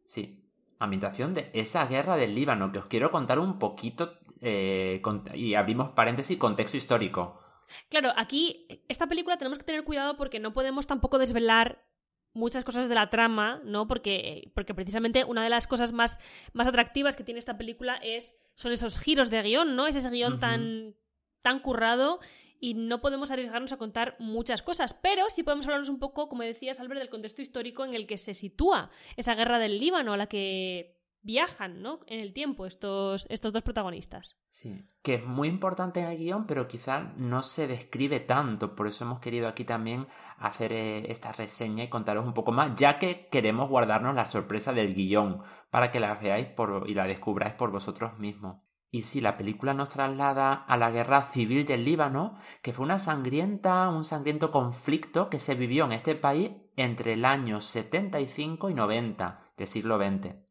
Sí, 0.05 0.45
ambientación 0.79 1.33
de 1.33 1.49
esa 1.53 1.85
guerra 1.87 2.17
del 2.17 2.35
Líbano, 2.35 2.71
que 2.71 2.79
os 2.79 2.85
quiero 2.85 3.09
contar 3.09 3.39
un 3.39 3.57
poquito, 3.57 4.19
eh, 4.41 5.01
y 5.33 5.55
abrimos 5.55 5.89
paréntesis, 5.89 6.37
contexto 6.37 6.77
histórico. 6.77 7.44
Claro, 7.89 8.11
aquí, 8.15 8.67
esta 8.87 9.07
película 9.07 9.37
tenemos 9.37 9.57
que 9.57 9.63
tener 9.63 9.83
cuidado 9.83 10.17
porque 10.17 10.39
no 10.39 10.53
podemos 10.53 10.87
tampoco 10.87 11.17
desvelar 11.17 11.85
muchas 12.33 12.63
cosas 12.63 12.89
de 12.89 12.95
la 12.95 13.09
trama, 13.09 13.61
¿no? 13.63 13.87
Porque, 13.87 14.51
porque 14.53 14.73
precisamente 14.73 15.23
una 15.23 15.43
de 15.43 15.49
las 15.49 15.67
cosas 15.67 15.93
más, 15.93 16.19
más 16.53 16.67
atractivas 16.67 17.15
que 17.15 17.23
tiene 17.23 17.39
esta 17.39 17.57
película 17.57 17.95
es, 17.97 18.35
son 18.53 18.73
esos 18.73 18.99
giros 18.99 19.29
de 19.29 19.41
guion, 19.41 19.75
¿no? 19.75 19.87
Es 19.87 19.95
ese 19.95 20.09
guion 20.09 20.39
tan, 20.39 20.95
tan 21.41 21.59
currado 21.59 22.19
y 22.59 22.73
no 22.73 22.99
podemos 22.99 23.31
arriesgarnos 23.31 23.71
a 23.71 23.77
contar 23.77 24.15
muchas 24.19 24.61
cosas, 24.61 24.93
pero 24.93 25.29
sí 25.29 25.43
podemos 25.43 25.65
hablaros 25.65 25.89
un 25.89 25.99
poco, 25.99 26.29
como 26.29 26.43
decías, 26.43 26.79
Albert, 26.79 26.99
del 26.99 27.09
contexto 27.09 27.41
histórico 27.41 27.85
en 27.85 27.93
el 27.93 28.05
que 28.05 28.17
se 28.17 28.33
sitúa 28.33 28.89
esa 29.15 29.35
guerra 29.35 29.59
del 29.59 29.79
Líbano 29.79 30.13
a 30.13 30.17
la 30.17 30.27
que 30.27 30.97
viajan, 31.25 31.81
¿no? 31.81 31.99
En 32.05 32.19
el 32.19 32.33
tiempo 32.33 32.67
estos, 32.67 33.25
estos 33.29 33.51
dos 33.51 33.63
protagonistas. 33.63 34.37
Sí, 34.45 34.85
que 35.01 35.15
es 35.15 35.25
muy 35.25 35.47
importante 35.47 35.99
en 35.99 36.07
el 36.07 36.17
guion, 36.17 36.45
pero 36.45 36.67
quizá 36.67 37.13
no 37.17 37.41
se 37.41 37.67
describe 37.67 38.19
tanto, 38.19 38.75
por 38.75 38.87
eso 38.87 39.03
hemos 39.03 39.19
querido 39.19 39.47
aquí 39.47 39.65
también 39.65 40.07
hacer 40.37 40.71
eh, 40.71 41.11
esta 41.11 41.31
reseña 41.31 41.83
y 41.83 41.89
contaros 41.89 42.25
un 42.25 42.33
poco 42.33 42.51
más, 42.51 42.75
ya 42.75 42.99
que 42.99 43.27
queremos 43.29 43.69
guardarnos 43.69 44.13
la 44.15 44.27
sorpresa 44.27 44.71
del 44.71 44.93
guion 44.93 45.41
para 45.71 45.91
que 45.91 45.99
la 45.99 46.13
veáis 46.13 46.45
por, 46.47 46.87
y 46.87 46.93
la 46.93 47.07
descubráis 47.07 47.55
por 47.55 47.71
vosotros 47.71 48.17
mismos. 48.19 48.57
Y 48.91 49.01
sí, 49.01 49.19
la 49.19 49.35
película 49.35 49.73
nos 49.73 49.89
traslada 49.89 50.53
a 50.53 50.77
la 50.77 50.91
guerra 50.91 51.23
civil 51.23 51.65
del 51.65 51.83
Líbano, 51.83 52.37
que 52.61 52.71
fue 52.71 52.85
una 52.85 52.99
sangrienta, 52.99 53.89
un 53.89 54.05
sangriento 54.05 54.51
conflicto 54.51 55.29
que 55.29 55.39
se 55.39 55.55
vivió 55.55 55.85
en 55.85 55.91
este 55.91 56.15
país 56.15 56.51
entre 56.77 57.13
el 57.13 57.25
año 57.25 57.61
75 57.61 58.69
y 58.69 58.73
90 58.75 59.51
del 59.57 59.67
siglo 59.67 59.97
XX 59.97 60.44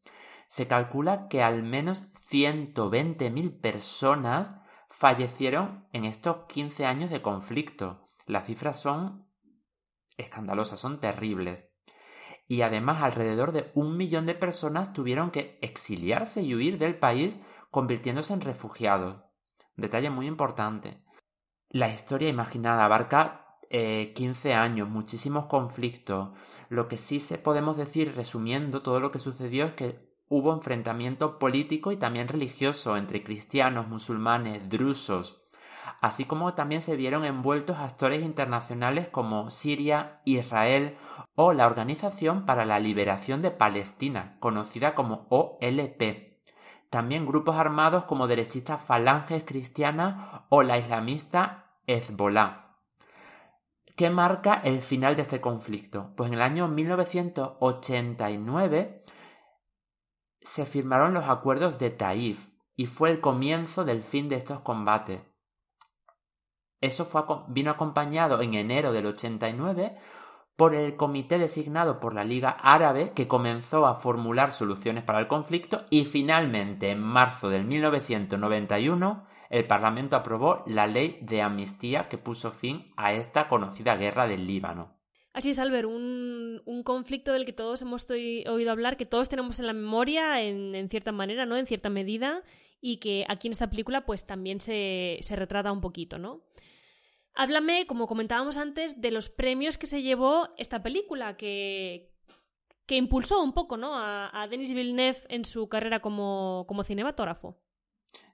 se 0.47 0.67
calcula 0.67 1.27
que 1.27 1.43
al 1.43 1.63
menos 1.63 2.03
120.000 2.29 3.59
personas 3.59 4.53
fallecieron 4.89 5.87
en 5.91 6.05
estos 6.05 6.45
15 6.47 6.85
años 6.85 7.09
de 7.09 7.21
conflicto. 7.21 8.09
Las 8.25 8.45
cifras 8.45 8.81
son 8.81 9.27
escandalosas, 10.17 10.79
son 10.79 10.99
terribles. 10.99 11.65
Y 12.47 12.61
además 12.61 13.01
alrededor 13.03 13.51
de 13.51 13.71
un 13.73 13.97
millón 13.97 14.25
de 14.25 14.35
personas 14.35 14.93
tuvieron 14.93 15.31
que 15.31 15.57
exiliarse 15.61 16.41
y 16.43 16.55
huir 16.55 16.77
del 16.77 16.97
país 16.97 17.37
convirtiéndose 17.71 18.33
en 18.33 18.41
refugiados. 18.41 19.23
Detalle 19.75 20.09
muy 20.09 20.27
importante. 20.27 21.03
La 21.69 21.89
historia 21.89 22.29
imaginada 22.29 22.85
abarca 22.85 23.57
15 23.69 24.49
eh, 24.49 24.53
años, 24.53 24.87
muchísimos 24.87 25.47
conflictos. 25.47 26.29
Lo 26.69 26.87
que 26.87 26.97
sí 26.97 27.19
se 27.19 27.37
podemos 27.37 27.75
decir 27.77 28.15
resumiendo 28.15 28.81
todo 28.81 28.99
lo 28.99 29.11
que 29.11 29.19
sucedió 29.19 29.65
es 29.65 29.71
que 29.73 30.04
hubo 30.29 30.53
enfrentamiento 30.53 31.39
político 31.39 31.91
y 31.91 31.97
también 31.97 32.27
religioso 32.27 32.97
entre 32.97 33.23
cristianos, 33.23 33.87
musulmanes, 33.87 34.69
drusos, 34.69 35.41
así 36.01 36.25
como 36.25 36.53
también 36.53 36.81
se 36.81 36.95
vieron 36.95 37.25
envueltos 37.25 37.77
actores 37.77 38.23
internacionales 38.23 39.07
como 39.07 39.51
Siria, 39.51 40.21
Israel 40.25 40.97
o 41.35 41.53
la 41.53 41.67
Organización 41.67 42.45
para 42.45 42.65
la 42.65 42.79
Liberación 42.79 43.41
de 43.41 43.51
Palestina, 43.51 44.37
conocida 44.39 44.95
como 44.95 45.27
OLP. 45.29 46.35
También 46.89 47.25
grupos 47.25 47.55
armados 47.55 48.05
como 48.05 48.27
derechistas 48.27 48.81
falanges 48.81 49.43
cristianas 49.43 50.43
o 50.49 50.63
la 50.63 50.77
islamista 50.77 51.71
Hezbollah. 51.87 52.65
¿Qué 53.95 54.09
marca 54.09 54.59
el 54.63 54.81
final 54.81 55.15
de 55.15 55.21
este 55.21 55.39
conflicto? 55.39 56.11
Pues 56.17 56.27
en 56.27 56.33
el 56.35 56.41
año 56.41 56.67
1989 56.67 59.05
se 60.45 60.65
firmaron 60.65 61.13
los 61.13 61.25
acuerdos 61.25 61.79
de 61.79 61.89
Taif 61.89 62.47
y 62.75 62.85
fue 62.85 63.09
el 63.09 63.19
comienzo 63.19 63.83
del 63.83 64.03
fin 64.03 64.29
de 64.29 64.35
estos 64.35 64.59
combates. 64.61 65.21
Eso 66.81 67.07
vino 67.47 67.71
acompañado 67.71 68.41
en 68.41 68.53
enero 68.53 68.93
del 68.93 69.07
89 69.07 69.97
por 70.55 70.75
el 70.75 70.95
comité 70.95 71.39
designado 71.39 71.99
por 71.99 72.13
la 72.13 72.23
Liga 72.23 72.49
Árabe 72.49 73.11
que 73.13 73.27
comenzó 73.27 73.87
a 73.87 73.95
formular 73.95 74.53
soluciones 74.53 75.03
para 75.03 75.19
el 75.19 75.27
conflicto 75.27 75.85
y 75.89 76.05
finalmente 76.05 76.91
en 76.91 77.01
marzo 77.01 77.49
del 77.49 77.65
1991 77.65 79.25
el 79.49 79.67
Parlamento 79.67 80.15
aprobó 80.15 80.63
la 80.65 80.87
ley 80.87 81.19
de 81.21 81.41
amnistía 81.41 82.07
que 82.07 82.17
puso 82.17 82.51
fin 82.51 82.93
a 82.97 83.13
esta 83.13 83.47
conocida 83.47 83.95
guerra 83.95 84.27
del 84.27 84.47
Líbano. 84.47 84.94
Así 85.35 85.49
es, 85.49 85.59
Albert, 85.59 85.85
un, 85.85 86.61
un, 86.63 86.83
conflicto 86.83 87.33
del 87.33 87.43
que 87.43 87.51
todos 87.51 87.81
hemos 87.81 88.09
oído 88.09 88.71
hablar, 88.71 88.95
que 88.95 89.05
todos 89.05 89.27
tenemos 89.27 89.59
en 89.59 89.67
la 89.67 89.73
memoria 89.73 90.41
en, 90.41 90.87
cierta 90.87 91.11
manera, 91.11 91.45
¿no? 91.45 91.57
En 91.57 91.67
cierta 91.67 91.89
medida, 91.89 92.41
y 92.79 92.99
que 92.99 93.25
aquí 93.27 93.49
en 93.49 93.51
esta 93.51 93.69
película 93.69 94.05
pues 94.05 94.25
también 94.25 94.61
se, 94.61 95.17
se 95.19 95.35
retrata 95.35 95.73
un 95.73 95.81
poquito, 95.81 96.17
¿no? 96.17 96.45
Háblame, 97.33 97.85
como 97.85 98.07
comentábamos 98.07 98.55
antes, 98.55 99.01
de 99.01 99.11
los 99.11 99.27
premios 99.27 99.77
que 99.77 99.87
se 99.87 100.01
llevó 100.01 100.47
esta 100.57 100.81
película, 100.81 101.35
que, 101.35 102.13
que 102.85 102.95
impulsó 102.95 103.43
un 103.43 103.51
poco 103.51 103.75
¿no? 103.75 103.93
a, 103.97 104.41
a 104.41 104.47
Denis 104.47 104.73
Villeneuve 104.73 105.19
en 105.27 105.43
su 105.43 105.67
carrera 105.67 105.99
como, 105.99 106.63
como 106.65 106.85
cinematógrafo. 106.85 107.59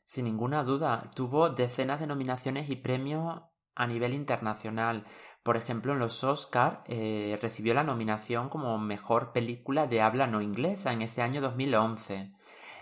Sin 0.06 0.26
ninguna 0.26 0.64
duda, 0.64 1.10
tuvo 1.16 1.50
decenas 1.50 2.00
de 2.00 2.06
nominaciones 2.06 2.70
y 2.70 2.76
premios 2.76 3.42
a 3.74 3.88
nivel 3.88 4.14
internacional. 4.14 5.06
Por 5.44 5.58
ejemplo, 5.58 5.94
en 5.94 6.00
los 6.00 6.24
Oscar 6.24 6.84
eh, 6.86 7.38
recibió 7.42 7.74
la 7.74 7.84
nominación 7.84 8.50
como 8.50 8.78
mejor 8.78 9.32
película 9.32 9.88
de 9.88 10.02
habla 10.02 10.28
no 10.28 10.42
inglesa 10.42 10.94
en 10.94 11.02
ese 11.02 11.24
año 11.24 11.42
2011. 11.42 12.32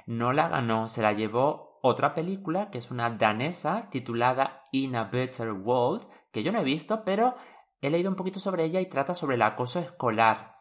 No 0.07 0.33
la 0.33 0.49
ganó, 0.49 0.89
se 0.89 1.01
la 1.01 1.13
llevó 1.13 1.79
otra 1.81 2.13
película 2.13 2.69
que 2.69 2.79
es 2.79 2.91
una 2.91 3.09
danesa 3.11 3.89
titulada 3.89 4.63
In 4.73 4.97
a 4.97 5.05
Better 5.05 5.53
World, 5.53 6.05
que 6.31 6.43
yo 6.43 6.51
no 6.51 6.59
he 6.59 6.63
visto, 6.63 7.05
pero 7.05 7.35
he 7.79 7.89
leído 7.89 8.09
un 8.09 8.17
poquito 8.17 8.41
sobre 8.41 8.65
ella 8.65 8.81
y 8.81 8.87
trata 8.87 9.13
sobre 9.13 9.35
el 9.35 9.41
acoso 9.41 9.79
escolar. 9.79 10.57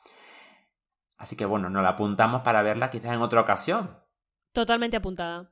Así 1.16 1.34
que 1.34 1.46
bueno, 1.46 1.68
nos 1.68 1.82
la 1.82 1.90
apuntamos 1.90 2.42
para 2.42 2.62
verla 2.62 2.90
quizás 2.90 3.12
en 3.12 3.22
otra 3.22 3.40
ocasión. 3.40 3.98
Totalmente 4.52 4.96
apuntada. 4.96 5.50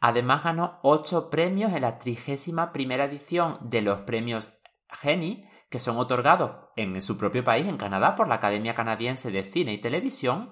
Además 0.00 0.42
ganó 0.42 0.80
ocho 0.82 1.30
premios 1.30 1.72
en 1.72 1.82
la 1.82 1.98
trigésima 1.98 2.72
primera 2.72 3.04
edición 3.04 3.58
de 3.60 3.82
los 3.82 4.00
premios 4.00 4.59
Genie, 4.92 5.48
que 5.68 5.78
son 5.78 5.98
otorgados 5.98 6.68
en 6.76 7.00
su 7.00 7.16
propio 7.16 7.44
país, 7.44 7.66
en 7.66 7.76
Canadá, 7.76 8.16
por 8.16 8.28
la 8.28 8.36
Academia 8.36 8.74
Canadiense 8.74 9.30
de 9.30 9.44
Cine 9.44 9.72
y 9.72 9.78
Televisión, 9.78 10.50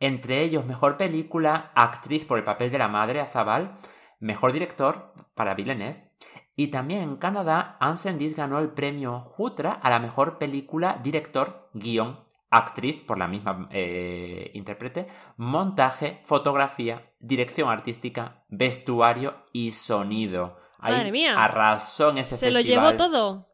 entre 0.00 0.42
ellos 0.42 0.64
Mejor 0.64 0.96
Película, 0.96 1.72
Actriz 1.74 2.24
por 2.24 2.38
el 2.38 2.44
papel 2.44 2.70
de 2.70 2.78
la 2.78 2.88
madre 2.88 3.20
Azabal, 3.20 3.76
Mejor 4.20 4.52
Director 4.52 5.12
para 5.34 5.54
Villeneuve, 5.54 6.10
y 6.54 6.68
también 6.68 7.02
en 7.02 7.16
Canadá, 7.16 7.76
Ansen 7.80 8.16
Dis 8.16 8.34
ganó 8.34 8.58
el 8.58 8.70
premio 8.70 9.20
Jutra 9.20 9.72
a 9.72 9.90
la 9.90 9.98
Mejor 9.98 10.38
Película, 10.38 10.98
Director, 11.02 11.68
Guión, 11.74 12.24
Actriz 12.48 13.02
por 13.02 13.18
la 13.18 13.28
misma 13.28 13.68
eh, 13.72 14.50
intérprete, 14.54 15.08
Montaje, 15.36 16.22
Fotografía, 16.24 17.12
Dirección 17.18 17.68
Artística, 17.68 18.44
Vestuario 18.48 19.44
y 19.52 19.72
Sonido. 19.72 20.56
Madre 20.78 21.10
mía. 21.10 21.34
Arrasó 21.36 22.10
en 22.10 22.18
ese 22.18 22.38
Se 22.38 22.50
lo 22.50 22.60
llevó 22.60 22.96
todo. 22.96 23.48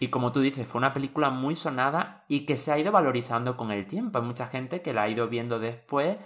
Y 0.00 0.08
como 0.08 0.32
tú 0.32 0.40
dices, 0.40 0.66
fue 0.66 0.78
una 0.78 0.92
película 0.92 1.30
muy 1.30 1.56
sonada 1.56 2.24
y 2.28 2.44
que 2.46 2.56
se 2.56 2.72
ha 2.72 2.78
ido 2.78 2.92
valorizando 2.92 3.56
con 3.56 3.70
el 3.70 3.86
tiempo. 3.86 4.18
Hay 4.18 4.24
mucha 4.24 4.48
gente 4.48 4.82
que 4.82 4.92
la 4.92 5.02
ha 5.02 5.08
ido 5.08 5.28
viendo 5.28 5.58
después 5.58 6.18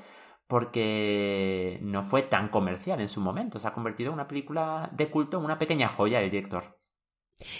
porque 0.46 1.78
no 1.82 2.02
fue 2.02 2.22
tan 2.22 2.48
comercial 2.48 3.00
en 3.00 3.08
su 3.08 3.20
momento. 3.20 3.58
Se 3.58 3.68
ha 3.68 3.74
convertido 3.74 4.08
en 4.10 4.14
una 4.14 4.28
película 4.28 4.88
de 4.92 5.10
culto, 5.10 5.38
en 5.38 5.44
una 5.44 5.58
pequeña 5.58 5.88
joya 5.88 6.20
del 6.20 6.30
director. 6.30 6.77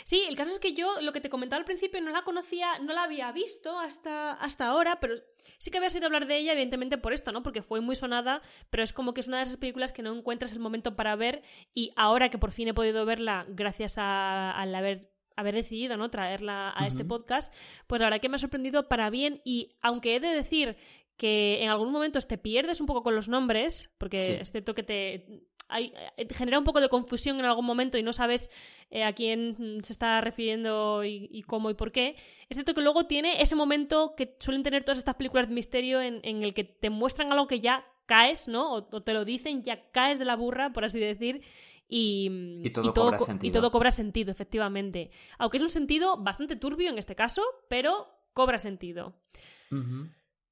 Sí, 0.04 0.24
el 0.28 0.36
caso 0.36 0.52
es 0.52 0.58
que 0.58 0.72
yo 0.72 1.00
lo 1.00 1.12
que 1.12 1.20
te 1.20 1.30
comentaba 1.30 1.58
al 1.58 1.64
principio 1.64 2.00
no 2.00 2.10
la 2.10 2.22
conocía, 2.22 2.78
no 2.80 2.92
la 2.92 3.04
había 3.04 3.30
visto 3.32 3.78
hasta, 3.78 4.32
hasta 4.32 4.66
ahora, 4.66 4.98
pero 5.00 5.14
sí 5.58 5.70
que 5.70 5.78
había 5.78 5.90
oído 5.90 6.06
hablar 6.06 6.26
de 6.26 6.36
ella, 6.36 6.52
evidentemente 6.52 6.98
por 6.98 7.12
esto, 7.12 7.32
¿no? 7.32 7.42
Porque 7.42 7.62
fue 7.62 7.80
muy 7.80 7.94
sonada, 7.94 8.42
pero 8.70 8.82
es 8.82 8.92
como 8.92 9.14
que 9.14 9.20
es 9.20 9.28
una 9.28 9.38
de 9.38 9.44
esas 9.44 9.56
películas 9.56 9.92
que 9.92 10.02
no 10.02 10.12
encuentras 10.14 10.52
el 10.52 10.58
momento 10.58 10.96
para 10.96 11.14
ver 11.16 11.42
y 11.74 11.92
ahora 11.96 12.28
que 12.28 12.38
por 12.38 12.50
fin 12.50 12.68
he 12.68 12.74
podido 12.74 13.06
verla 13.06 13.46
gracias 13.48 13.98
al 13.98 14.74
haber 14.74 15.12
haber 15.36 15.54
decidido 15.54 15.96
¿no? 15.96 16.10
traerla 16.10 16.72
a 16.76 16.88
este 16.88 17.04
podcast, 17.04 17.54
pues 17.86 18.00
la 18.00 18.06
verdad 18.06 18.20
que 18.20 18.28
me 18.28 18.34
ha 18.34 18.40
sorprendido 18.40 18.88
para 18.88 19.08
bien 19.08 19.40
y 19.44 19.76
aunque 19.82 20.16
he 20.16 20.20
de 20.20 20.34
decir 20.34 20.76
que 21.16 21.62
en 21.62 21.70
algunos 21.70 21.92
momentos 21.92 22.26
te 22.26 22.38
pierdes 22.38 22.80
un 22.80 22.86
poco 22.86 23.04
con 23.04 23.14
los 23.14 23.28
nombres, 23.28 23.88
porque 23.98 24.40
es 24.40 24.50
cierto 24.50 24.74
que 24.74 24.82
te, 24.82 25.46
hay, 25.68 25.92
eh, 26.16 26.26
genera 26.34 26.58
un 26.58 26.64
poco 26.64 26.80
de 26.80 26.88
confusión 26.88 27.38
en 27.38 27.44
algún 27.44 27.64
momento 27.64 27.98
y 27.98 28.02
no 28.02 28.12
sabes 28.12 28.50
eh, 28.90 29.04
a 29.04 29.12
quién 29.12 29.80
se 29.82 29.92
está 29.92 30.20
refiriendo 30.20 31.04
y, 31.04 31.44
cómo 31.46 31.70
y 31.70 31.74
por 31.74 31.92
qué. 31.92 32.16
Es 32.48 32.56
cierto 32.56 32.74
que 32.74 32.80
luego 32.80 33.06
tiene 33.06 33.42
ese 33.42 33.54
momento 33.54 34.14
que 34.16 34.36
suelen 34.38 34.62
tener 34.62 34.84
todas 34.84 34.98
estas 34.98 35.16
películas 35.16 35.48
de 35.48 35.54
misterio 35.54 36.00
en, 36.00 36.24
el 36.24 36.54
que 36.54 36.64
te 36.64 36.90
muestran 36.90 37.30
algo 37.32 37.46
que 37.46 37.60
ya 37.60 37.86
caes, 38.06 38.48
¿no? 38.48 38.72
O, 38.72 39.02
te 39.02 39.12
lo 39.12 39.24
dicen, 39.24 39.62
ya 39.62 39.90
caes 39.90 40.18
de 40.18 40.24
la 40.24 40.36
burra, 40.36 40.72
por 40.72 40.84
así 40.84 40.98
decir. 40.98 41.42
Y, 41.90 42.70
todo, 42.70 42.92
cobra 42.92 43.18
sentido. 43.18 43.48
y 43.48 43.52
todo 43.52 43.70
cobra 43.70 43.90
sentido, 43.90 44.30
efectivamente. 44.30 45.10
Aunque 45.38 45.58
es 45.58 45.62
un 45.62 45.70
sentido 45.70 46.18
bastante 46.18 46.56
turbio 46.56 46.90
en 46.90 46.98
este 46.98 47.14
caso, 47.14 47.42
pero 47.68 48.08
cobra 48.34 48.58
sentido. 48.58 49.14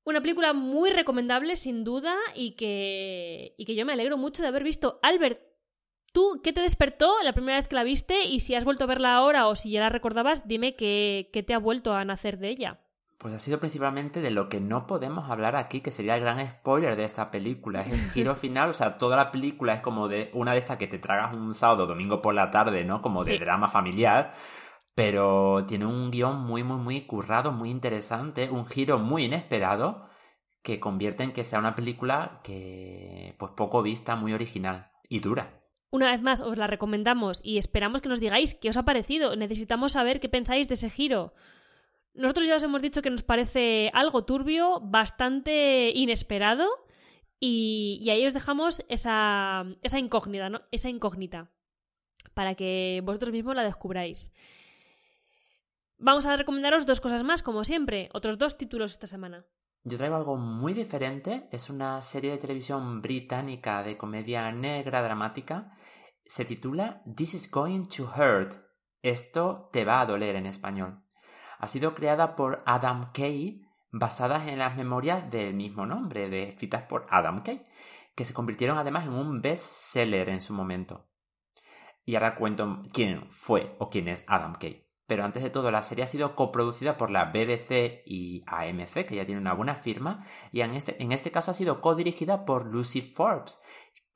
Una 0.07 0.21
película 0.21 0.53
muy 0.53 0.91
recomendable, 0.91 1.57
sin 1.57 1.83
duda, 1.83 2.15
y 2.33 2.53
que, 2.53 3.57
y 3.59 3.65
que 3.65 3.75
yo 3.75 3.85
me 3.85 3.93
alegro 3.93 4.17
mucho 4.17 4.41
de 4.41 4.47
haber 4.47 4.63
visto. 4.63 5.01
Albert, 5.03 5.41
¿tú 6.13 6.41
qué 6.45 6.53
te 6.53 6.61
despertó 6.61 7.13
la 7.25 7.33
primera 7.33 7.59
vez 7.59 7.67
que 7.67 7.75
la 7.75 7.83
viste? 7.83 8.25
Y 8.25 8.39
si 8.39 8.55
has 8.55 8.65
vuelto 8.65 8.85
a 8.85 8.87
verla 8.87 9.17
ahora 9.17 9.49
o 9.49 9.57
si 9.57 9.73
ya 9.73 9.81
la 9.81 9.89
recordabas, 9.89 10.47
dime 10.47 10.77
qué, 10.77 11.29
qué 11.33 11.43
te 11.43 11.55
ha 11.55 11.59
vuelto 11.59 11.93
a 11.93 12.05
nacer 12.05 12.39
de 12.39 12.51
ella. 12.51 12.79
Pues 13.19 13.35
ha 13.35 13.41
sido 13.41 13.59
principalmente 13.59 14.21
de 14.21 14.31
lo 14.31 14.49
que 14.49 14.61
no 14.61 14.87
podemos 14.87 15.29
hablar 15.29 15.57
aquí, 15.57 15.81
que 15.81 15.91
sería 15.91 16.15
el 16.15 16.21
gran 16.21 16.47
spoiler 16.47 16.95
de 16.95 17.05
esta 17.05 17.33
película. 17.33 17.81
Es 17.81 17.93
el 17.93 18.11
giro 18.13 18.37
final, 18.37 18.71
o 18.71 18.75
sea, 18.75 18.99
toda 18.99 19.17
la 19.17 19.33
película 19.33 19.75
es 19.75 19.81
como 19.81 20.07
de 20.07 20.31
una 20.35 20.53
de 20.53 20.59
estas 20.59 20.77
que 20.77 20.87
te 20.87 21.01
tragas 21.01 21.35
un 21.35 21.53
sábado 21.53 21.85
domingo 21.85 22.23
por 22.23 22.33
la 22.33 22.53
tarde, 22.53 22.85
¿no? 22.85 23.03
Como 23.03 23.25
de 23.25 23.41
drama 23.41 23.67
familiar. 23.67 24.35
Pero 24.97 25.67
tiene 25.69 25.85
un 25.85 26.11
guion 26.11 26.41
muy, 26.41 26.65
muy, 26.65 26.79
muy 26.79 27.03
currado, 27.03 27.53
muy 27.53 27.71
interesante, 27.71 28.51
un 28.51 28.67
giro 28.67 28.99
muy 28.99 29.27
inesperado 29.27 30.09
que 30.63 30.81
convierte 30.81 31.23
en 31.23 31.33
que 31.33 31.45
sea 31.45 31.59
una 31.59 31.75
película 31.75 32.41
que, 32.43 33.37
pues 33.39 33.53
poco 33.53 33.83
vista, 33.83 34.17
muy 34.17 34.33
original 34.33 34.91
y 35.11 35.21
dura. 35.21 35.61
Una 35.91 36.11
vez 36.11 36.23
más, 36.23 36.41
os 36.41 36.57
la 36.57 36.67
recomendamos 36.67 37.41
y 37.45 37.59
esperamos 37.59 38.01
que 38.01 38.09
nos 38.09 38.21
digáis 38.21 38.55
qué 38.55 38.71
os 38.71 38.77
ha 38.79 38.85
parecido. 38.87 39.37
Necesitamos 39.37 39.93
saber 39.93 40.19
qué 40.19 40.31
pensáis 40.31 40.67
de 40.67 40.75
ese 40.75 40.89
giro. 40.89 41.35
Nosotros 42.15 42.47
ya 42.47 42.57
os 42.57 42.63
hemos 42.63 42.81
dicho 42.81 43.03
que 43.03 43.11
nos 43.11 43.23
parece 43.23 43.91
algo 43.93 44.25
turbio, 44.25 44.81
bastante 44.81 45.93
inesperado, 45.95 46.67
y, 47.39 48.09
ahí 48.11 48.27
os 48.27 48.33
dejamos 48.33 48.83
esa, 48.89 49.67
esa 49.83 49.99
incógnita, 49.99 50.49
¿no? 50.49 50.63
Esa 50.73 50.89
incógnita, 50.89 51.51
para 52.33 52.55
que 52.55 53.03
vosotros 53.05 53.33
mismos 53.33 53.55
la 53.55 53.63
descubráis. 53.63 54.33
Vamos 55.99 56.27
a 56.27 56.37
recomendaros 56.37 56.85
dos 56.85 57.01
cosas 57.01 57.25
más, 57.25 57.43
como 57.43 57.65
siempre, 57.65 58.11
otros 58.13 58.37
dos 58.37 58.59
títulos 58.59 58.93
esta 58.93 59.07
semana. 59.07 59.47
Yo 59.83 59.97
traigo 59.97 60.17
algo 60.17 60.37
muy 60.37 60.75
diferente, 60.75 61.49
es 61.51 61.71
una 61.71 62.03
serie 62.03 62.33
de 62.33 62.39
televisión 62.39 63.01
británica 63.01 63.83
de 63.83 63.97
comedia 63.97 64.53
negra 64.53 65.01
dramática. 65.01 65.73
Se 66.27 66.45
titula 66.45 67.03
This 67.17 67.35
is 67.35 67.51
Going 67.51 67.87
to 67.97 68.05
Hurt. 68.05 68.57
Esto 69.01 69.71
te 69.73 69.87
va 69.87 70.01
a 70.01 70.07
doler 70.07 70.37
en 70.37 70.45
español. 70.45 71.03
Ha 71.59 71.67
sido 71.67 71.95
creada 71.95 72.37
por 72.37 72.63
Adam 72.67 73.11
Kay, 73.15 73.63
basadas 73.91 74.49
en 74.49 74.59
las 74.59 74.77
memorias 74.77 75.31
del 75.31 75.55
mismo 75.55 75.87
nombre, 75.87 76.51
escritas 76.51 76.83
por 76.83 77.07
Adam 77.09 77.43
Kay, 77.43 77.67
que 78.15 78.27
se 78.27 78.35
convirtieron 78.35 78.77
además 78.77 79.07
en 79.07 79.15
un 79.15 79.41
best-seller 79.41 80.29
en 80.29 80.43
su 80.43 80.53
momento. 80.53 81.09
Y 82.05 82.17
ahora 82.17 82.35
cuento 82.35 82.83
quién 82.93 83.31
fue 83.31 83.77
o 83.79 83.89
quién 83.89 84.09
es 84.09 84.25
Adam 84.27 84.57
Kay. 84.59 84.86
Pero 85.07 85.25
antes 85.25 85.43
de 85.43 85.51
todo, 85.51 85.71
la 85.71 85.83
serie 85.83 86.05
ha 86.05 86.09
sido 86.09 86.35
coproducida 86.35 86.97
por 86.97 87.11
la 87.11 87.27
BBC 87.27 88.03
y 88.05 88.43
AMC, 88.47 89.07
que 89.07 89.15
ya 89.15 89.25
tiene 89.25 89.41
una 89.41 89.55
buena 89.55 89.77
firma, 89.77 90.27
y 90.51 90.63
en 90.63 90.75
este, 90.75 91.01
en 91.03 91.13
este 91.13 91.31
caso 91.31 91.53
ha 91.53 91.55
sido 91.55 91.81
codirigida 91.81 92.45
por 92.45 92.67
Lucy 92.67 93.03
Forbes, 93.03 93.61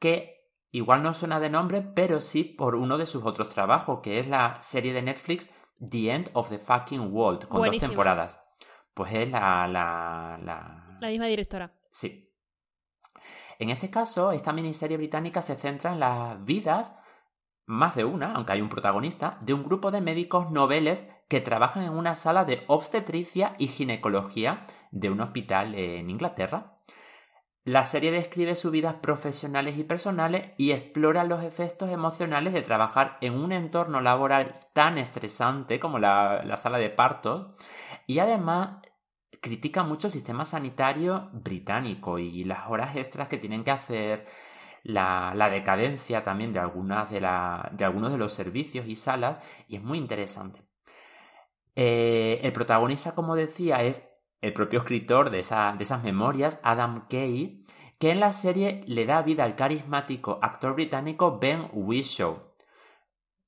que 0.00 0.48
igual 0.72 1.02
no 1.02 1.14
suena 1.14 1.38
de 1.38 1.50
nombre, 1.50 1.82
pero 1.82 2.20
sí 2.20 2.42
por 2.42 2.74
uno 2.74 2.98
de 2.98 3.06
sus 3.06 3.24
otros 3.24 3.50
trabajos, 3.50 4.00
que 4.02 4.18
es 4.18 4.26
la 4.26 4.60
serie 4.62 4.92
de 4.92 5.02
Netflix 5.02 5.50
The 5.78 6.10
End 6.10 6.30
of 6.34 6.48
the 6.50 6.58
Fucking 6.58 7.12
World, 7.12 7.46
con 7.46 7.64
dos 7.64 7.78
temporadas. 7.78 8.38
Pues 8.92 9.12
es 9.14 9.30
la, 9.30 9.68
la, 9.68 10.38
la... 10.42 10.98
La 11.00 11.08
misma 11.08 11.26
directora. 11.26 11.72
Sí. 11.92 12.30
En 13.60 13.70
este 13.70 13.90
caso, 13.90 14.32
esta 14.32 14.52
miniserie 14.52 14.96
británica 14.96 15.40
se 15.40 15.54
centra 15.54 15.92
en 15.92 16.00
las 16.00 16.44
vidas 16.44 16.94
más 17.70 17.94
de 17.94 18.04
una, 18.04 18.32
aunque 18.34 18.52
hay 18.52 18.60
un 18.60 18.68
protagonista, 18.68 19.38
de 19.42 19.54
un 19.54 19.62
grupo 19.62 19.92
de 19.92 20.00
médicos 20.00 20.50
noveles 20.50 21.06
que 21.28 21.40
trabajan 21.40 21.84
en 21.84 21.92
una 21.92 22.16
sala 22.16 22.44
de 22.44 22.64
obstetricia 22.66 23.54
y 23.58 23.68
ginecología 23.68 24.66
de 24.90 25.08
un 25.08 25.20
hospital 25.20 25.76
en 25.76 26.10
Inglaterra. 26.10 26.78
La 27.62 27.84
serie 27.84 28.10
describe 28.10 28.56
sus 28.56 28.72
vidas 28.72 28.94
profesionales 28.94 29.78
y 29.78 29.84
personales 29.84 30.50
y 30.58 30.72
explora 30.72 31.22
los 31.22 31.44
efectos 31.44 31.90
emocionales 31.90 32.52
de 32.52 32.62
trabajar 32.62 33.18
en 33.20 33.34
un 33.34 33.52
entorno 33.52 34.00
laboral 34.00 34.58
tan 34.72 34.98
estresante 34.98 35.78
como 35.78 36.00
la, 36.00 36.42
la 36.44 36.56
sala 36.56 36.78
de 36.78 36.90
partos 36.90 37.54
y 38.08 38.18
además 38.18 38.80
critica 39.40 39.84
mucho 39.84 40.08
el 40.08 40.12
sistema 40.12 40.44
sanitario 40.44 41.30
británico 41.32 42.18
y 42.18 42.42
las 42.42 42.68
horas 42.68 42.96
extras 42.96 43.28
que 43.28 43.38
tienen 43.38 43.62
que 43.62 43.70
hacer, 43.70 44.26
la, 44.82 45.32
la 45.34 45.50
decadencia 45.50 46.22
también 46.22 46.52
de, 46.52 46.58
algunas 46.58 47.10
de, 47.10 47.20
la, 47.20 47.70
de 47.72 47.84
algunos 47.84 48.12
de 48.12 48.18
los 48.18 48.32
servicios 48.32 48.86
y 48.86 48.96
salas 48.96 49.38
y 49.68 49.76
es 49.76 49.82
muy 49.82 49.98
interesante. 49.98 50.62
Eh, 51.76 52.40
el 52.42 52.52
protagonista, 52.52 53.14
como 53.14 53.36
decía, 53.36 53.82
es 53.82 54.06
el 54.40 54.52
propio 54.52 54.80
escritor 54.80 55.30
de, 55.30 55.38
de 55.38 55.82
esas 55.82 56.02
memorias, 56.02 56.58
Adam 56.62 57.06
Kay, 57.08 57.66
que 57.98 58.10
en 58.10 58.20
la 58.20 58.32
serie 58.32 58.82
le 58.86 59.04
da 59.04 59.22
vida 59.22 59.44
al 59.44 59.56
carismático 59.56 60.38
actor 60.42 60.74
británico 60.74 61.38
Ben 61.38 61.68
Whishaw, 61.72 62.50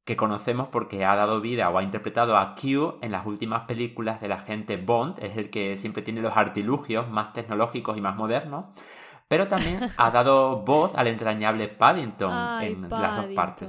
que 0.05 0.17
conocemos 0.17 0.69
porque 0.69 1.05
ha 1.05 1.17
dado 1.17 1.41
vida 1.41 1.71
o 1.71 1.79
ha 1.79 1.83
interpretado 1.83 2.37
a 2.37 2.55
Q 2.55 2.99
en 3.03 3.13
las 3.13 3.25
últimas 3.25 3.63
películas 3.63 4.21
del 4.21 4.33
agente 4.33 4.77
Bond, 4.77 5.23
es 5.23 5.37
el 5.37 5.49
que 5.49 5.77
siempre 5.77 6.03
tiene 6.03 6.21
los 6.21 6.37
artilugios 6.37 7.09
más 7.09 7.33
tecnológicos 7.33 7.97
y 7.97 8.01
más 8.01 8.17
modernos, 8.17 8.67
pero 9.33 9.49
también 9.49 9.81
ha 9.97 10.11
dado 10.11 10.63
voz 10.63 10.93
al 10.95 11.07
entrañable 11.07 11.67
Paddington 11.67 12.63
en 12.63 12.91
las 12.91 13.17
dos 13.17 13.35
partes. 13.35 13.67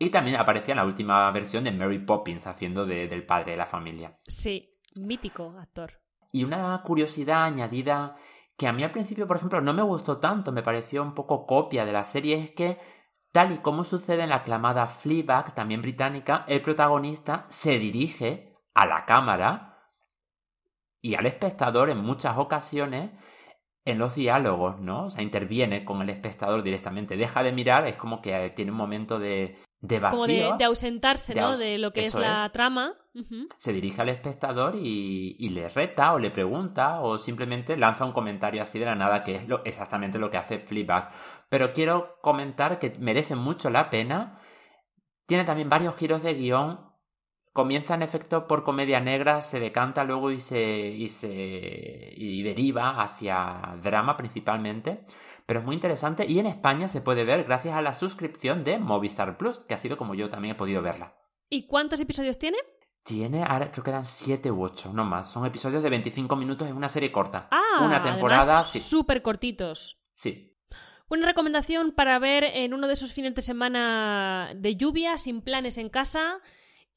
Y 0.00 0.10
también 0.10 0.36
aparecía 0.36 0.72
en 0.72 0.78
la 0.78 0.84
última 0.84 1.30
versión 1.30 1.62
de 1.62 1.70
Mary 1.70 2.00
Poppins 2.00 2.44
haciendo 2.48 2.84
del 2.84 3.24
padre 3.24 3.52
de 3.52 3.56
la 3.56 3.66
familia. 3.66 4.18
Sí, 4.26 4.76
mítico 4.96 5.54
actor. 5.60 5.92
Y 6.32 6.42
una 6.42 6.82
curiosidad 6.82 7.44
añadida 7.44 8.16
que 8.58 8.66
a 8.66 8.72
mí 8.72 8.82
al 8.82 8.90
principio, 8.90 9.28
por 9.28 9.36
ejemplo, 9.36 9.60
no 9.60 9.72
me 9.72 9.82
gustó 9.82 10.18
tanto, 10.18 10.50
me 10.50 10.64
pareció 10.64 11.04
un 11.04 11.14
poco 11.14 11.46
copia 11.46 11.84
de 11.84 11.92
la 11.92 12.02
serie, 12.02 12.36
es 12.36 12.50
que 12.50 12.80
Tal 13.30 13.52
y 13.52 13.58
como 13.58 13.84
sucede 13.84 14.24
en 14.24 14.30
la 14.30 14.36
aclamada 14.36 14.88
Fleabag, 14.88 15.54
también 15.54 15.82
británica, 15.82 16.44
el 16.48 16.62
protagonista 16.62 17.46
se 17.48 17.78
dirige 17.78 18.56
a 18.74 18.86
la 18.86 19.04
cámara 19.04 19.92
y 21.00 21.14
al 21.14 21.26
espectador 21.26 21.90
en 21.90 21.98
muchas 21.98 22.38
ocasiones 22.38 23.10
en 23.86 23.98
los 23.98 24.16
diálogos, 24.16 24.80
¿no? 24.80 25.06
O 25.06 25.10
sea, 25.10 25.22
interviene 25.22 25.84
con 25.84 26.02
el 26.02 26.10
espectador 26.10 26.62
directamente. 26.62 27.16
Deja 27.16 27.42
de 27.42 27.52
mirar, 27.52 27.86
es 27.86 27.96
como 27.96 28.20
que 28.20 28.52
tiene 28.54 28.72
un 28.72 28.76
momento 28.76 29.18
de, 29.18 29.56
de 29.80 30.00
vacío. 30.00 30.18
Como 30.18 30.26
de, 30.58 30.64
ausentarse, 30.64 31.34
¿no? 31.34 31.56
de 31.56 31.78
lo 31.78 31.92
que 31.92 32.00
es 32.02 32.14
la 32.16 32.48
trama. 32.50 32.94
Se 33.58 33.72
dirige 33.72 34.02
al 34.02 34.08
espectador 34.08 34.74
y, 34.74 35.48
le 35.48 35.68
reta 35.68 36.12
o 36.12 36.18
le 36.18 36.30
pregunta 36.30 37.00
o 37.00 37.16
simplemente 37.16 37.76
lanza 37.76 38.04
un 38.04 38.12
comentario 38.12 38.60
así 38.60 38.78
de 38.78 38.86
la 38.86 38.96
nada, 38.96 39.22
que 39.22 39.36
es 39.36 39.48
lo, 39.48 39.64
exactamente 39.64 40.18
lo 40.18 40.30
que 40.30 40.36
hace 40.36 40.58
Fleabag. 40.58 41.10
Pero 41.48 41.72
quiero 41.72 42.18
comentar 42.20 42.80
que 42.80 42.92
merece 42.98 43.36
mucho 43.36 43.70
la 43.70 43.88
pena. 43.88 44.40
Tiene 45.26 45.44
también 45.44 45.70
varios 45.70 45.96
giros 45.96 46.22
de 46.24 46.34
guion. 46.34 46.85
Comienza 47.56 47.94
en 47.94 48.02
efecto 48.02 48.46
por 48.46 48.62
comedia 48.64 49.00
negra, 49.00 49.40
se 49.40 49.58
decanta 49.58 50.04
luego 50.04 50.30
y 50.30 50.40
se, 50.40 50.88
y 50.88 51.08
se 51.08 52.12
y 52.14 52.42
deriva 52.42 53.02
hacia 53.02 53.78
drama 53.82 54.16
principalmente 54.16 55.00
pero 55.46 55.60
es 55.60 55.64
muy 55.64 55.76
interesante 55.76 56.26
y 56.28 56.38
en 56.40 56.46
España 56.46 56.88
se 56.88 57.00
puede 57.00 57.24
ver 57.24 57.44
gracias 57.44 57.74
a 57.74 57.80
la 57.80 57.94
suscripción 57.94 58.64
de 58.64 58.78
Movistar 58.78 59.38
Plus, 59.38 59.60
que 59.60 59.74
ha 59.74 59.78
sido 59.78 59.96
como 59.96 60.14
yo 60.14 60.28
también 60.28 60.56
he 60.56 60.58
podido 60.58 60.82
verla. 60.82 61.14
¿Y 61.48 61.68
cuántos 61.68 62.00
episodios 62.00 62.38
tiene? 62.38 62.58
Tiene, 63.04 63.44
ahora 63.44 63.70
creo 63.70 63.84
que 63.84 63.90
eran 63.90 64.04
7 64.04 64.50
u 64.50 64.64
8, 64.64 64.90
no 64.92 65.04
más. 65.04 65.30
Son 65.30 65.46
episodios 65.46 65.84
de 65.84 65.90
25 65.90 66.34
minutos, 66.34 66.68
en 66.68 66.76
una 66.76 66.88
serie 66.88 67.12
corta. 67.12 67.48
Ah, 67.52 67.84
una 67.84 68.02
temporada. 68.02 68.64
Súper 68.64 69.22
cortitos. 69.22 70.00
Sí. 70.14 70.58
Una 71.08 71.26
recomendación 71.26 71.92
para 71.92 72.18
ver 72.18 72.42
en 72.42 72.74
uno 72.74 72.88
de 72.88 72.94
esos 72.94 73.12
fines 73.12 73.32
de 73.36 73.42
semana 73.42 74.50
de 74.56 74.74
lluvia, 74.74 75.18
sin 75.18 75.40
planes 75.40 75.78
en 75.78 75.88
casa, 75.88 76.40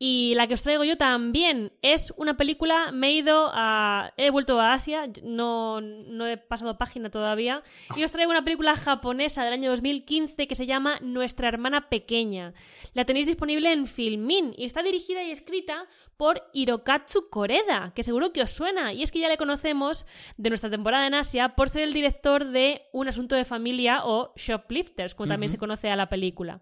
y 0.01 0.33
la 0.35 0.47
que 0.47 0.53
os 0.53 0.63
traigo 0.63 0.85
yo 0.85 0.95
también 0.95 1.73
es 1.81 2.13
una 2.15 2.37
película, 2.37 2.93
me 2.93 3.09
he 3.09 3.11
ido 3.11 3.51
a... 3.53 4.13
he 4.15 4.29
vuelto 4.29 4.59
a 4.61 4.71
Asia, 4.71 5.09
no, 5.23 5.81
no 5.81 6.25
he 6.25 6.37
pasado 6.37 6.77
página 6.77 7.11
todavía, 7.11 7.63
y 7.97 8.05
os 8.05 8.11
traigo 8.11 8.31
una 8.31 8.45
película 8.45 8.77
japonesa 8.77 9.43
del 9.43 9.51
año 9.51 9.69
2015 9.71 10.47
que 10.47 10.55
se 10.55 10.65
llama 10.65 10.99
Nuestra 11.01 11.49
hermana 11.49 11.89
pequeña. 11.89 12.53
La 12.93 13.03
tenéis 13.03 13.25
disponible 13.25 13.73
en 13.73 13.87
Filmin 13.87 14.53
y 14.57 14.63
está 14.63 14.81
dirigida 14.83 15.21
y 15.21 15.31
escrita 15.31 15.85
por 16.15 16.43
Hirokatsu 16.53 17.29
Koreda, 17.29 17.91
que 17.93 18.03
seguro 18.03 18.31
que 18.31 18.41
os 18.41 18.51
suena, 18.51 18.93
y 18.93 19.03
es 19.03 19.11
que 19.11 19.19
ya 19.19 19.27
le 19.27 19.37
conocemos 19.37 20.05
de 20.37 20.49
nuestra 20.49 20.69
temporada 20.69 21.07
en 21.07 21.13
Asia 21.13 21.55
por 21.55 21.67
ser 21.67 21.83
el 21.83 21.91
director 21.91 22.45
de 22.45 22.83
Un 22.93 23.09
asunto 23.09 23.35
de 23.35 23.43
familia 23.43 24.05
o 24.05 24.31
Shoplifters, 24.37 25.13
como 25.13 25.27
también 25.27 25.49
se 25.49 25.57
conoce 25.57 25.89
a 25.89 25.97
la 25.97 26.07
película. 26.07 26.61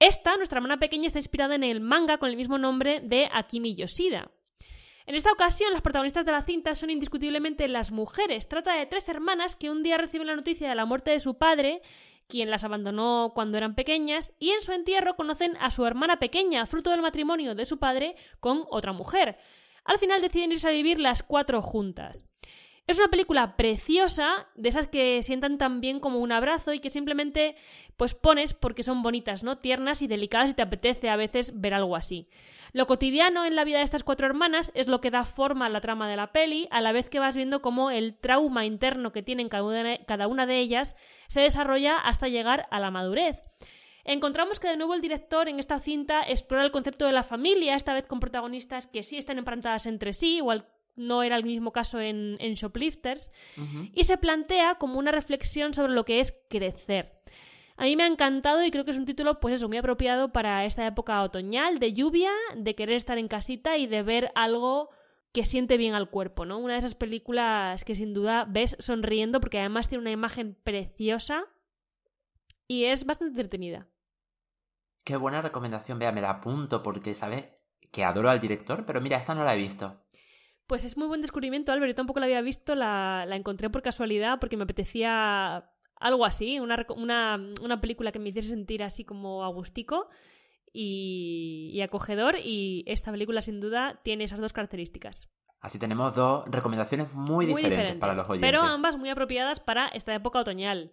Esta, 0.00 0.34
nuestra 0.38 0.56
hermana 0.56 0.78
pequeña, 0.78 1.08
está 1.08 1.18
inspirada 1.18 1.54
en 1.54 1.62
el 1.62 1.82
manga 1.82 2.16
con 2.16 2.30
el 2.30 2.36
mismo 2.36 2.56
nombre 2.56 3.00
de 3.00 3.28
Akimi 3.30 3.74
Yoshida. 3.74 4.30
En 5.04 5.14
esta 5.14 5.30
ocasión, 5.30 5.74
las 5.74 5.82
protagonistas 5.82 6.24
de 6.24 6.32
la 6.32 6.42
cinta 6.42 6.74
son 6.74 6.88
indiscutiblemente 6.88 7.68
las 7.68 7.92
mujeres. 7.92 8.48
Trata 8.48 8.76
de 8.76 8.86
tres 8.86 9.10
hermanas 9.10 9.56
que 9.56 9.70
un 9.70 9.82
día 9.82 9.98
reciben 9.98 10.26
la 10.26 10.36
noticia 10.36 10.70
de 10.70 10.74
la 10.74 10.86
muerte 10.86 11.10
de 11.10 11.20
su 11.20 11.36
padre, 11.36 11.82
quien 12.28 12.48
las 12.48 12.64
abandonó 12.64 13.32
cuando 13.34 13.58
eran 13.58 13.74
pequeñas, 13.74 14.32
y 14.38 14.52
en 14.52 14.62
su 14.62 14.72
entierro 14.72 15.16
conocen 15.16 15.58
a 15.60 15.70
su 15.70 15.84
hermana 15.84 16.18
pequeña, 16.18 16.64
fruto 16.64 16.92
del 16.92 17.02
matrimonio 17.02 17.54
de 17.54 17.66
su 17.66 17.78
padre 17.78 18.16
con 18.40 18.64
otra 18.70 18.94
mujer. 18.94 19.36
Al 19.84 19.98
final 19.98 20.22
deciden 20.22 20.52
irse 20.52 20.68
a 20.68 20.72
vivir 20.72 20.98
las 20.98 21.22
cuatro 21.22 21.60
juntas. 21.60 22.29
Es 22.90 22.98
una 22.98 23.06
película 23.06 23.56
preciosa, 23.56 24.48
de 24.56 24.68
esas 24.68 24.88
que 24.88 25.22
sientan 25.22 25.58
tan 25.58 25.80
bien 25.80 26.00
como 26.00 26.18
un 26.18 26.32
abrazo 26.32 26.72
y 26.72 26.80
que 26.80 26.90
simplemente 26.90 27.54
pues 27.96 28.14
pones 28.14 28.52
porque 28.52 28.82
son 28.82 29.04
bonitas, 29.04 29.44
¿no? 29.44 29.58
Tiernas 29.58 30.02
y 30.02 30.08
delicadas 30.08 30.50
y 30.50 30.54
te 30.54 30.62
apetece 30.62 31.08
a 31.08 31.14
veces 31.14 31.60
ver 31.60 31.72
algo 31.72 31.94
así. 31.94 32.26
Lo 32.72 32.88
cotidiano 32.88 33.44
en 33.44 33.54
la 33.54 33.62
vida 33.62 33.78
de 33.78 33.84
estas 33.84 34.02
cuatro 34.02 34.26
hermanas 34.26 34.72
es 34.74 34.88
lo 34.88 35.00
que 35.00 35.12
da 35.12 35.24
forma 35.24 35.66
a 35.66 35.68
la 35.68 35.80
trama 35.80 36.10
de 36.10 36.16
la 36.16 36.32
peli, 36.32 36.66
a 36.72 36.80
la 36.80 36.90
vez 36.90 37.08
que 37.08 37.20
vas 37.20 37.36
viendo 37.36 37.62
cómo 37.62 37.92
el 37.92 38.16
trauma 38.16 38.66
interno 38.66 39.12
que 39.12 39.22
tienen 39.22 39.48
cada 39.48 40.26
una 40.26 40.46
de 40.46 40.58
ellas 40.58 40.96
se 41.28 41.42
desarrolla 41.42 41.96
hasta 41.96 42.26
llegar 42.26 42.66
a 42.72 42.80
la 42.80 42.90
madurez. 42.90 43.40
Encontramos 44.02 44.58
que 44.58 44.66
de 44.66 44.76
nuevo 44.76 44.94
el 44.94 45.00
director 45.00 45.48
en 45.48 45.60
esta 45.60 45.78
cinta 45.78 46.22
explora 46.22 46.64
el 46.64 46.72
concepto 46.72 47.06
de 47.06 47.12
la 47.12 47.22
familia, 47.22 47.76
esta 47.76 47.94
vez 47.94 48.08
con 48.08 48.18
protagonistas 48.18 48.88
que 48.88 49.04
sí 49.04 49.16
están 49.16 49.38
emparentadas 49.38 49.86
entre 49.86 50.12
sí, 50.12 50.38
igual 50.38 50.66
no 51.00 51.22
era 51.22 51.36
el 51.36 51.44
mismo 51.44 51.72
caso 51.72 52.00
en, 52.00 52.36
Shoplifters, 52.38 53.32
y 53.92 54.04
se 54.04 54.18
plantea 54.18 54.76
como 54.76 54.98
una 54.98 55.12
reflexión 55.12 55.74
sobre 55.74 55.92
lo 55.92 56.04
que 56.04 56.20
es 56.20 56.34
crecer. 56.48 57.20
A 57.76 57.84
mí 57.84 57.96
me 57.96 58.02
ha 58.02 58.06
encantado 58.06 58.62
y 58.62 58.70
creo 58.70 58.84
que 58.84 58.90
es 58.90 58.98
un 58.98 59.06
título, 59.06 59.40
pues 59.40 59.54
eso, 59.54 59.66
muy 59.66 59.78
apropiado 59.78 60.32
para 60.32 60.66
esta 60.66 60.86
época 60.86 61.22
otoñal, 61.22 61.78
de 61.78 61.94
lluvia, 61.94 62.30
de 62.54 62.74
querer 62.74 62.96
estar 62.96 63.16
en 63.16 63.26
casita 63.26 63.78
y 63.78 63.86
de 63.86 64.02
ver 64.02 64.30
algo 64.34 64.90
que 65.32 65.44
siente 65.44 65.76
bien 65.76 65.94
al 65.94 66.10
cuerpo, 66.10 66.44
¿no? 66.44 66.58
Una 66.58 66.74
de 66.74 66.80
esas 66.80 66.94
películas 66.94 67.84
que 67.84 67.94
sin 67.94 68.12
duda 68.12 68.44
ves 68.48 68.76
sonriendo 68.80 69.40
porque 69.40 69.60
además 69.60 69.88
tiene 69.88 70.02
una 70.02 70.10
imagen 70.10 70.56
preciosa 70.62 71.46
y 72.66 72.84
es 72.84 73.06
bastante 73.06 73.32
entretenida. 73.32 73.86
Qué 75.04 75.16
buena 75.16 75.40
recomendación, 75.40 75.98
vea, 75.98 76.12
me 76.12 76.20
la 76.20 76.30
apunto 76.30 76.82
porque, 76.82 77.14
¿sabes? 77.14 77.48
Que 77.90 78.04
adoro 78.04 78.28
al 78.28 78.40
director, 78.40 78.84
pero 78.84 79.00
mira, 79.00 79.16
esta 79.16 79.34
no 79.34 79.44
la 79.44 79.54
he 79.54 79.58
visto. 79.58 80.02
Pues 80.70 80.84
es 80.84 80.96
muy 80.96 81.08
buen 81.08 81.20
descubrimiento, 81.20 81.72
Albert. 81.72 81.90
Yo 81.90 81.94
tampoco 81.96 82.20
la 82.20 82.26
había 82.26 82.40
visto, 82.42 82.76
la, 82.76 83.26
encontré 83.32 83.70
por 83.70 83.82
casualidad 83.82 84.38
porque 84.38 84.56
me 84.56 84.62
apetecía 84.62 85.68
algo 85.96 86.24
así, 86.24 86.60
una, 86.60 86.86
una, 87.60 87.80
película 87.80 88.12
que 88.12 88.20
me 88.20 88.28
hiciese 88.28 88.50
sentir 88.50 88.84
así 88.84 89.04
como 89.04 89.42
agustico 89.42 90.08
y, 90.72 91.72
y 91.74 91.80
acogedor 91.80 92.36
y 92.38 92.84
esta 92.86 93.10
película 93.10 93.42
sin 93.42 93.58
duda 93.58 93.98
tiene 94.04 94.22
esas 94.22 94.38
dos 94.38 94.52
características. 94.52 95.28
Así 95.60 95.80
tenemos 95.80 96.14
dos 96.14 96.44
recomendaciones 96.46 97.12
muy, 97.14 97.46
diferentes, 97.46 97.96
para 97.96 98.14
los 98.14 98.28
oyentes. 98.28 98.48
Pero 98.48 98.62
ambas 98.62 98.96
muy 98.96 99.10
apropiadas 99.10 99.58
para 99.58 99.88
esta 99.88 100.14
época 100.14 100.38
otoñal. 100.38 100.92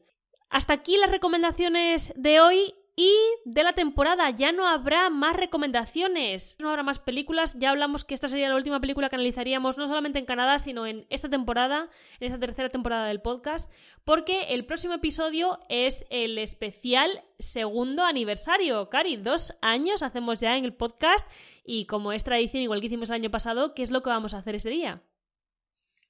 Hasta 0.49 0.73
aquí 0.73 0.97
las 0.97 1.11
recomendaciones 1.11 2.11
de 2.15 2.39
hoy 2.39 2.73
y 2.99 3.15
de 3.45 3.63
la 3.63 3.73
temporada 3.73 4.31
ya 4.31 4.51
no 4.51 4.67
habrá 4.67 5.11
más 5.11 5.35
recomendaciones, 5.35 6.57
no 6.59 6.71
habrá 6.71 6.81
más 6.81 6.97
películas. 6.97 7.55
Ya 7.59 7.69
hablamos 7.69 8.03
que 8.03 8.15
esta 8.15 8.27
sería 8.27 8.49
la 8.49 8.55
última 8.55 8.79
película 8.79 9.07
que 9.07 9.15
analizaríamos 9.15 9.77
no 9.77 9.87
solamente 9.87 10.17
en 10.17 10.25
Canadá, 10.25 10.57
sino 10.57 10.87
en 10.87 11.05
esta 11.11 11.29
temporada, 11.29 11.89
en 12.19 12.25
esta 12.25 12.39
tercera 12.39 12.69
temporada 12.69 13.05
del 13.05 13.21
podcast, 13.21 13.71
porque 14.03 14.55
el 14.55 14.65
próximo 14.65 14.95
episodio 14.95 15.59
es 15.69 16.07
el 16.09 16.39
especial 16.39 17.23
segundo 17.37 18.03
aniversario. 18.03 18.89
Cari, 18.89 19.15
dos 19.17 19.53
años 19.61 20.01
hacemos 20.01 20.39
ya 20.39 20.57
en 20.57 20.65
el 20.65 20.73
podcast 20.73 21.29
y 21.63 21.85
como 21.85 22.13
es 22.13 22.23
tradición, 22.23 22.63
igual 22.63 22.79
que 22.79 22.87
hicimos 22.87 23.09
el 23.09 23.15
año 23.15 23.29
pasado, 23.29 23.75
¿qué 23.75 23.83
es 23.83 23.91
lo 23.91 24.01
que 24.01 24.09
vamos 24.09 24.33
a 24.33 24.39
hacer 24.39 24.55
ese 24.55 24.71
día? 24.71 25.03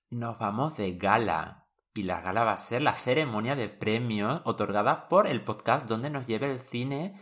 Nos 0.10 0.39
vamos 0.39 0.78
de 0.78 0.93
gala 0.93 1.66
y 1.98 2.04
la 2.04 2.22
gala 2.22 2.44
va 2.44 2.54
a 2.54 2.58
ser 2.58 2.82
la 2.82 2.96
ceremonia 2.96 3.56
de 3.56 3.70
premios 3.70 4.42
otorgada 4.46 5.08
por 5.08 5.28
el 5.28 5.42
podcast 5.42 5.88
donde 5.88 6.10
nos 6.10 6.26
lleve 6.26 6.52
el 6.52 6.60
cine 6.60 7.20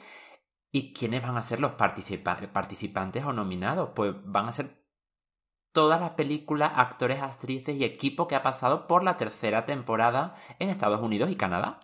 y 0.72 0.94
quiénes 0.94 1.22
van 1.22 1.38
a 1.38 1.44
ser 1.44 1.60
los 1.60 1.74
participantes 1.74 3.24
o 3.24 3.34
nominados. 3.34 3.92
Pues 3.96 4.14
van 4.24 4.48
a 4.48 4.52
ser 4.52 4.86
todas 5.72 6.00
las 6.00 6.12
películas, 6.12 6.72
actores, 6.76 7.22
actrices 7.22 7.76
y 7.76 7.84
equipo 7.84 8.28
que 8.28 8.36
ha 8.36 8.44
pasado 8.44 8.88
por 8.88 9.04
la 9.04 9.18
tercera 9.18 9.66
temporada 9.66 10.36
en 10.60 10.70
Estados 10.70 11.02
Unidos 11.02 11.32
y 11.32 11.36
Canadá. 11.36 11.80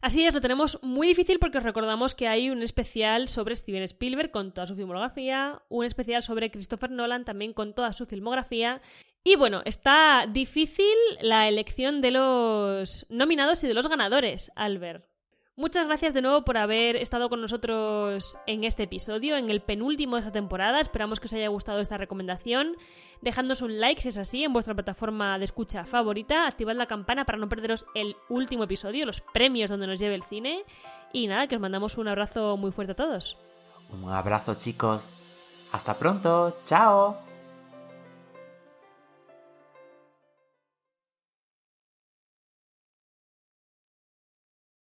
Así 0.00 0.24
es, 0.24 0.32
lo 0.32 0.40
tenemos 0.40 0.78
muy 0.82 1.08
difícil 1.08 1.40
porque 1.40 1.58
os 1.58 1.64
recordamos 1.64 2.14
que 2.14 2.28
hay 2.28 2.50
un 2.50 2.62
especial 2.62 3.26
sobre 3.26 3.56
Steven 3.56 3.82
Spielberg 3.82 4.30
con 4.30 4.52
toda 4.52 4.68
su 4.68 4.76
filmografía, 4.76 5.62
un 5.68 5.84
especial 5.84 6.22
sobre 6.22 6.52
Christopher 6.52 6.92
Nolan 6.92 7.24
también 7.24 7.52
con 7.52 7.74
toda 7.74 7.92
su 7.92 8.06
filmografía 8.06 8.80
y 9.28 9.36
bueno, 9.36 9.60
está 9.66 10.24
difícil 10.26 10.86
la 11.20 11.48
elección 11.48 12.00
de 12.00 12.12
los 12.12 13.04
nominados 13.10 13.62
y 13.62 13.68
de 13.68 13.74
los 13.74 13.86
ganadores, 13.86 14.50
Albert. 14.56 15.04
Muchas 15.54 15.86
gracias 15.86 16.14
de 16.14 16.22
nuevo 16.22 16.46
por 16.46 16.56
haber 16.56 16.96
estado 16.96 17.28
con 17.28 17.42
nosotros 17.42 18.38
en 18.46 18.64
este 18.64 18.84
episodio, 18.84 19.36
en 19.36 19.50
el 19.50 19.60
penúltimo 19.60 20.16
de 20.16 20.20
esta 20.20 20.32
temporada. 20.32 20.80
Esperamos 20.80 21.20
que 21.20 21.26
os 21.26 21.32
haya 21.34 21.48
gustado 21.48 21.80
esta 21.80 21.98
recomendación. 21.98 22.76
Dejadnos 23.20 23.60
un 23.60 23.78
like 23.78 24.00
si 24.00 24.08
es 24.08 24.16
así 24.16 24.44
en 24.44 24.54
vuestra 24.54 24.72
plataforma 24.72 25.38
de 25.38 25.44
escucha 25.44 25.84
favorita. 25.84 26.46
Activad 26.46 26.76
la 26.76 26.86
campana 26.86 27.26
para 27.26 27.36
no 27.36 27.50
perderos 27.50 27.84
el 27.94 28.16
último 28.30 28.64
episodio, 28.64 29.04
los 29.04 29.20
premios 29.20 29.68
donde 29.68 29.88
nos 29.88 29.98
lleve 29.98 30.14
el 30.14 30.22
cine. 30.22 30.64
Y 31.12 31.26
nada, 31.26 31.48
que 31.48 31.56
os 31.56 31.60
mandamos 31.60 31.98
un 31.98 32.08
abrazo 32.08 32.56
muy 32.56 32.72
fuerte 32.72 32.92
a 32.92 32.96
todos. 32.96 33.36
Un 33.90 34.08
abrazo 34.10 34.54
chicos. 34.54 35.04
Hasta 35.72 35.92
pronto. 35.98 36.56
Chao. 36.64 37.27